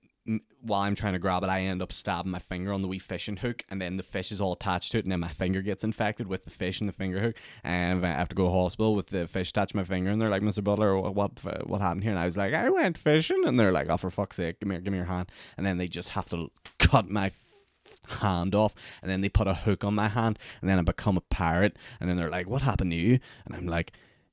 while 0.60 0.82
I'm 0.82 0.94
trying 0.94 1.14
to 1.14 1.18
grab 1.18 1.42
it, 1.42 1.48
I 1.48 1.62
end 1.62 1.82
up 1.82 1.92
stabbing 1.92 2.30
my 2.30 2.38
finger 2.38 2.72
on 2.72 2.82
the 2.82 2.86
wee 2.86 3.00
fishing 3.00 3.38
hook, 3.38 3.64
and 3.68 3.82
then 3.82 3.96
the 3.96 4.04
fish 4.04 4.30
is 4.30 4.40
all 4.40 4.52
attached 4.52 4.92
to 4.92 4.98
it, 4.98 5.04
and 5.04 5.10
then 5.10 5.18
my 5.18 5.32
finger 5.32 5.60
gets 5.60 5.82
infected 5.82 6.28
with 6.28 6.44
the 6.44 6.50
fish 6.50 6.78
and 6.78 6.88
the 6.88 6.92
finger 6.92 7.18
hook, 7.18 7.36
and 7.64 8.06
I 8.06 8.12
have 8.12 8.28
to 8.28 8.36
go 8.36 8.44
to 8.44 8.52
hospital 8.52 8.94
with 8.94 9.08
the 9.08 9.26
fish 9.26 9.50
attached 9.50 9.72
to 9.72 9.78
my 9.78 9.84
finger, 9.84 10.10
and 10.10 10.22
they're 10.22 10.28
like, 10.28 10.42
"Mr. 10.42 10.62
Butler, 10.62 10.96
what 11.00 11.32
what 11.66 11.80
happened 11.80 12.04
here?" 12.04 12.12
And 12.12 12.20
I 12.20 12.26
was 12.26 12.36
like, 12.36 12.54
"I 12.54 12.68
went 12.68 12.98
fishing," 12.98 13.42
and 13.46 13.58
they're 13.58 13.72
like, 13.72 13.88
"Oh, 13.88 13.96
for 13.96 14.10
fuck's 14.10 14.36
sake, 14.36 14.60
give 14.60 14.68
me 14.68 14.78
give 14.78 14.92
me 14.92 14.98
your 14.98 15.06
hand," 15.06 15.32
and 15.56 15.66
then 15.66 15.78
they 15.78 15.88
just 15.88 16.10
have 16.10 16.26
to 16.26 16.50
cut 16.78 17.08
my 17.08 17.32
hand 18.08 18.54
off 18.54 18.74
and 19.02 19.10
then 19.10 19.20
they 19.20 19.28
put 19.28 19.46
a 19.46 19.54
hook 19.54 19.84
on 19.84 19.94
my 19.94 20.08
hand 20.08 20.38
and 20.60 20.68
then 20.68 20.78
I 20.78 20.82
become 20.82 21.16
a 21.16 21.22
pirate 21.22 21.76
and 22.00 22.08
then 22.08 22.16
they're 22.16 22.30
like 22.30 22.48
what 22.48 22.62
happened 22.62 22.90
to 22.92 22.96
you 22.96 23.18
and 23.44 23.54
I'm 23.54 23.66
like 23.66 23.92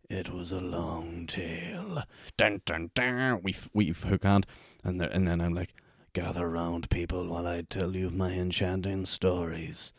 it 0.09 0.31
was 0.31 0.51
a 0.51 0.61
long 0.61 1.25
tale 1.27 2.03
dun 2.37 2.61
dun 2.65 2.91
dun 2.93 3.41
we 3.43 3.55
we 3.73 3.87
hook 3.87 4.23
hand 4.23 4.45
and 4.83 5.01
and 5.01 5.27
then 5.27 5.41
I'm 5.41 5.53
like 5.53 5.73
Gather 6.15 6.49
round, 6.49 6.89
people, 6.89 7.27
while 7.27 7.45
I 7.45 7.63
tell 7.63 7.93
you 7.93 8.09
my 8.09 8.31
enchanting 8.31 9.05
stories 9.05 9.91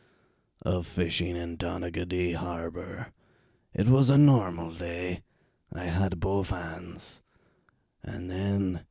of 0.62 0.86
fishing 0.86 1.36
in 1.36 1.58
Donaghadee 1.58 2.36
Harbour. 2.36 3.08
It 3.74 3.86
was 3.86 4.08
a 4.08 4.16
normal 4.16 4.70
day. 4.70 5.20
I 5.74 5.84
had 5.84 6.18
both 6.18 6.48
hands. 6.48 7.20
And 8.02 8.30
then 8.30 8.86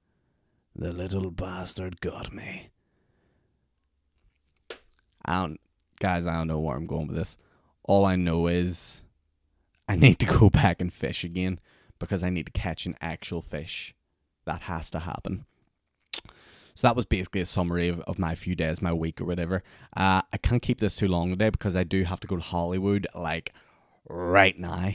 the 0.75 0.93
little 0.93 1.31
bastard 1.31 1.99
got 1.99 2.31
me. 2.31 2.69
I 5.25 5.41
don't, 5.41 5.59
guys, 5.99 6.25
I 6.27 6.35
don't 6.35 6.47
know 6.47 6.59
where 6.59 6.75
I'm 6.75 6.87
going 6.87 7.07
with 7.07 7.17
this. 7.17 7.37
All 7.83 8.05
I 8.05 8.15
know 8.15 8.47
is 8.47 9.03
I 9.87 9.95
need 9.95 10.19
to 10.19 10.25
go 10.39 10.49
back 10.49 10.81
and 10.81 10.91
fish 10.93 11.23
again 11.23 11.59
because 11.99 12.23
I 12.23 12.29
need 12.29 12.45
to 12.47 12.51
catch 12.51 12.85
an 12.85 12.95
actual 13.01 13.41
fish 13.41 13.95
That 14.45 14.63
has 14.63 14.89
to 14.91 14.99
happen. 14.99 15.45
So 16.75 16.87
that 16.87 16.95
was 16.95 17.05
basically 17.05 17.39
a 17.39 17.45
summary 17.45 17.87
of, 17.87 18.01
of 18.01 18.19
my 18.19 18.35
few 18.35 18.53
days, 18.53 18.81
my 18.81 18.91
week, 18.91 19.21
or 19.21 19.25
whatever. 19.25 19.63
Uh, 19.95 20.21
I 20.33 20.37
can't 20.37 20.61
keep 20.61 20.81
this 20.81 20.97
too 20.97 21.07
long 21.07 21.29
today 21.29 21.49
because 21.49 21.75
I 21.75 21.83
do 21.83 22.03
have 22.03 22.19
to 22.19 22.27
go 22.27 22.35
to 22.35 22.41
Hollywood 22.41 23.07
like 23.15 23.53
right 24.09 24.59
now. 24.59 24.91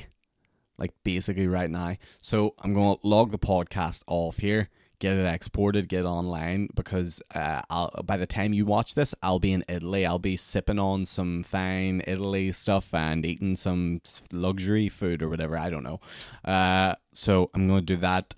Like 0.76 0.92
basically 1.04 1.46
right 1.46 1.70
now. 1.70 1.96
So 2.20 2.54
I'm 2.58 2.74
going 2.74 2.98
to 2.98 3.06
log 3.06 3.30
the 3.30 3.38
podcast 3.38 4.02
off 4.06 4.38
here, 4.38 4.68
get 5.00 5.16
it 5.16 5.26
exported, 5.26 5.88
get 5.88 6.04
it 6.04 6.08
online 6.08 6.68
because 6.76 7.20
uh, 7.34 7.62
I'll, 7.68 7.90
by 8.04 8.16
the 8.16 8.26
time 8.26 8.52
you 8.52 8.64
watch 8.64 8.94
this, 8.94 9.14
I'll 9.22 9.40
be 9.40 9.52
in 9.52 9.64
Italy. 9.68 10.06
I'll 10.06 10.20
be 10.20 10.36
sipping 10.36 10.78
on 10.78 11.04
some 11.06 11.42
fine 11.42 12.02
Italy 12.06 12.52
stuff 12.52 12.94
and 12.94 13.26
eating 13.26 13.56
some 13.56 14.00
luxury 14.30 14.88
food 14.88 15.22
or 15.22 15.28
whatever. 15.28 15.58
I 15.58 15.70
don't 15.70 15.82
know. 15.82 16.00
Uh, 16.44 16.94
so 17.12 17.50
I'm 17.52 17.66
going 17.66 17.80
to 17.80 17.86
do 17.86 17.96
that 17.96 18.36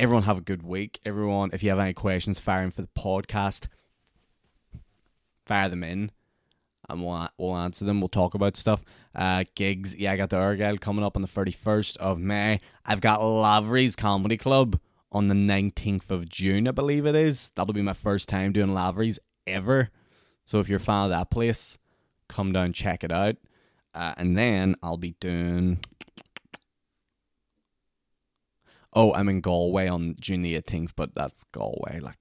everyone 0.00 0.22
have 0.22 0.38
a 0.38 0.40
good 0.40 0.62
week. 0.62 0.98
Everyone, 1.04 1.50
if 1.52 1.62
you 1.62 1.68
have 1.68 1.78
any 1.78 1.92
questions, 1.92 2.40
fire 2.40 2.62
in 2.62 2.70
for 2.70 2.80
the 2.80 2.88
podcast. 2.88 3.66
Fire 5.44 5.68
them 5.68 5.84
in, 5.84 6.10
and 6.88 7.04
we'll, 7.04 7.28
we'll 7.36 7.56
answer 7.56 7.84
them. 7.84 8.00
We'll 8.00 8.08
talk 8.08 8.34
about 8.34 8.56
stuff. 8.56 8.82
Uh, 9.14 9.44
gigs, 9.54 9.94
yeah, 9.94 10.12
I 10.12 10.16
got 10.16 10.30
the 10.30 10.36
Argyle 10.36 10.78
coming 10.78 11.04
up 11.04 11.16
on 11.16 11.22
the 11.22 11.28
31st 11.28 11.98
of 11.98 12.18
May. 12.18 12.60
I've 12.84 13.02
got 13.02 13.22
Lavery's 13.22 13.94
Comedy 13.94 14.38
Club 14.38 14.80
on 15.12 15.28
the 15.28 15.34
19th 15.34 16.10
of 16.10 16.28
June, 16.28 16.68
I 16.68 16.72
believe 16.72 17.06
it 17.06 17.14
is. 17.14 17.50
That'll 17.54 17.74
be 17.74 17.82
my 17.82 17.92
first 17.92 18.28
time 18.28 18.52
doing 18.52 18.72
Lavery's 18.74 19.18
ever. 19.46 19.90
So 20.44 20.60
if 20.60 20.68
you're 20.68 20.78
a 20.78 20.80
fan 20.80 21.04
of 21.04 21.10
that 21.10 21.30
place, 21.30 21.78
come 22.28 22.52
down, 22.52 22.72
check 22.72 23.04
it 23.04 23.12
out. 23.12 23.36
Uh, 23.94 24.14
and 24.16 24.36
then 24.36 24.76
I'll 24.82 24.96
be 24.96 25.16
doing 25.20 25.80
oh, 28.92 29.12
I'm 29.14 29.28
in 29.28 29.40
Galway 29.40 29.88
on 29.88 30.16
June 30.20 30.42
the 30.42 30.60
18th, 30.60 30.92
but 30.96 31.14
that's 31.14 31.44
Galway. 31.52 32.00
Like, 32.00 32.18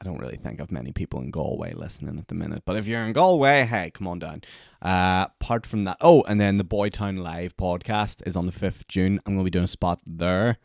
I 0.00 0.04
don't 0.04 0.18
really 0.18 0.36
think 0.36 0.60
of 0.60 0.72
many 0.72 0.92
people 0.92 1.20
in 1.20 1.30
Galway 1.30 1.72
listening 1.72 2.18
at 2.18 2.28
the 2.28 2.34
minute. 2.34 2.62
But 2.64 2.76
if 2.76 2.86
you're 2.86 3.02
in 3.02 3.12
Galway, 3.12 3.66
hey, 3.66 3.90
come 3.90 4.06
on 4.06 4.18
down. 4.18 4.42
Uh, 4.82 5.26
apart 5.40 5.66
from 5.66 5.84
that, 5.84 5.98
oh, 6.00 6.22
and 6.22 6.40
then 6.40 6.56
the 6.56 6.64
Boytown 6.64 7.18
Live 7.18 7.56
podcast 7.56 8.26
is 8.26 8.36
on 8.36 8.46
the 8.46 8.52
5th 8.52 8.88
June. 8.88 9.20
I'm 9.24 9.34
going 9.34 9.44
to 9.44 9.50
be 9.50 9.50
doing 9.50 9.64
a 9.64 9.68
spot 9.68 10.00
there. 10.06 10.58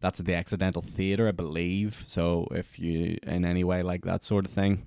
That's 0.00 0.20
at 0.20 0.26
the 0.26 0.34
Accidental 0.34 0.82
Theatre, 0.82 1.28
I 1.28 1.32
believe. 1.32 2.02
So 2.04 2.48
if 2.50 2.78
you 2.78 3.18
in 3.22 3.44
any 3.44 3.64
way 3.64 3.82
like 3.82 4.04
that 4.04 4.22
sort 4.22 4.44
of 4.44 4.52
thing, 4.52 4.86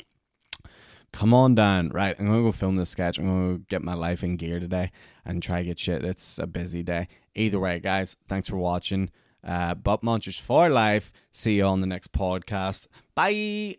come 1.11 1.33
on 1.33 1.55
down. 1.55 1.89
Right, 1.89 2.15
I'm 2.19 2.27
gonna 2.27 2.41
go 2.41 2.51
film 2.51 2.75
this 2.75 2.89
sketch. 2.89 3.17
I'm 3.17 3.27
gonna 3.27 3.57
get 3.69 3.81
my 3.81 3.93
life 3.93 4.23
in 4.23 4.37
gear 4.37 4.59
today 4.59 4.91
and 5.25 5.41
try 5.41 5.59
to 5.59 5.65
get 5.65 5.79
shit. 5.79 6.03
It's 6.03 6.37
a 6.39 6.47
busy 6.47 6.83
day. 6.83 7.07
Either 7.35 7.59
way, 7.59 7.79
guys, 7.79 8.15
thanks 8.27 8.47
for 8.47 8.57
watching 8.57 9.09
uh, 9.43 9.75
Butt 9.75 10.01
Munchers 10.01 10.39
for 10.39 10.69
Life. 10.69 11.11
See 11.31 11.55
you 11.55 11.65
on 11.65 11.81
the 11.81 11.87
next 11.87 12.11
podcast. 12.11 12.87
Bye. 13.15 13.77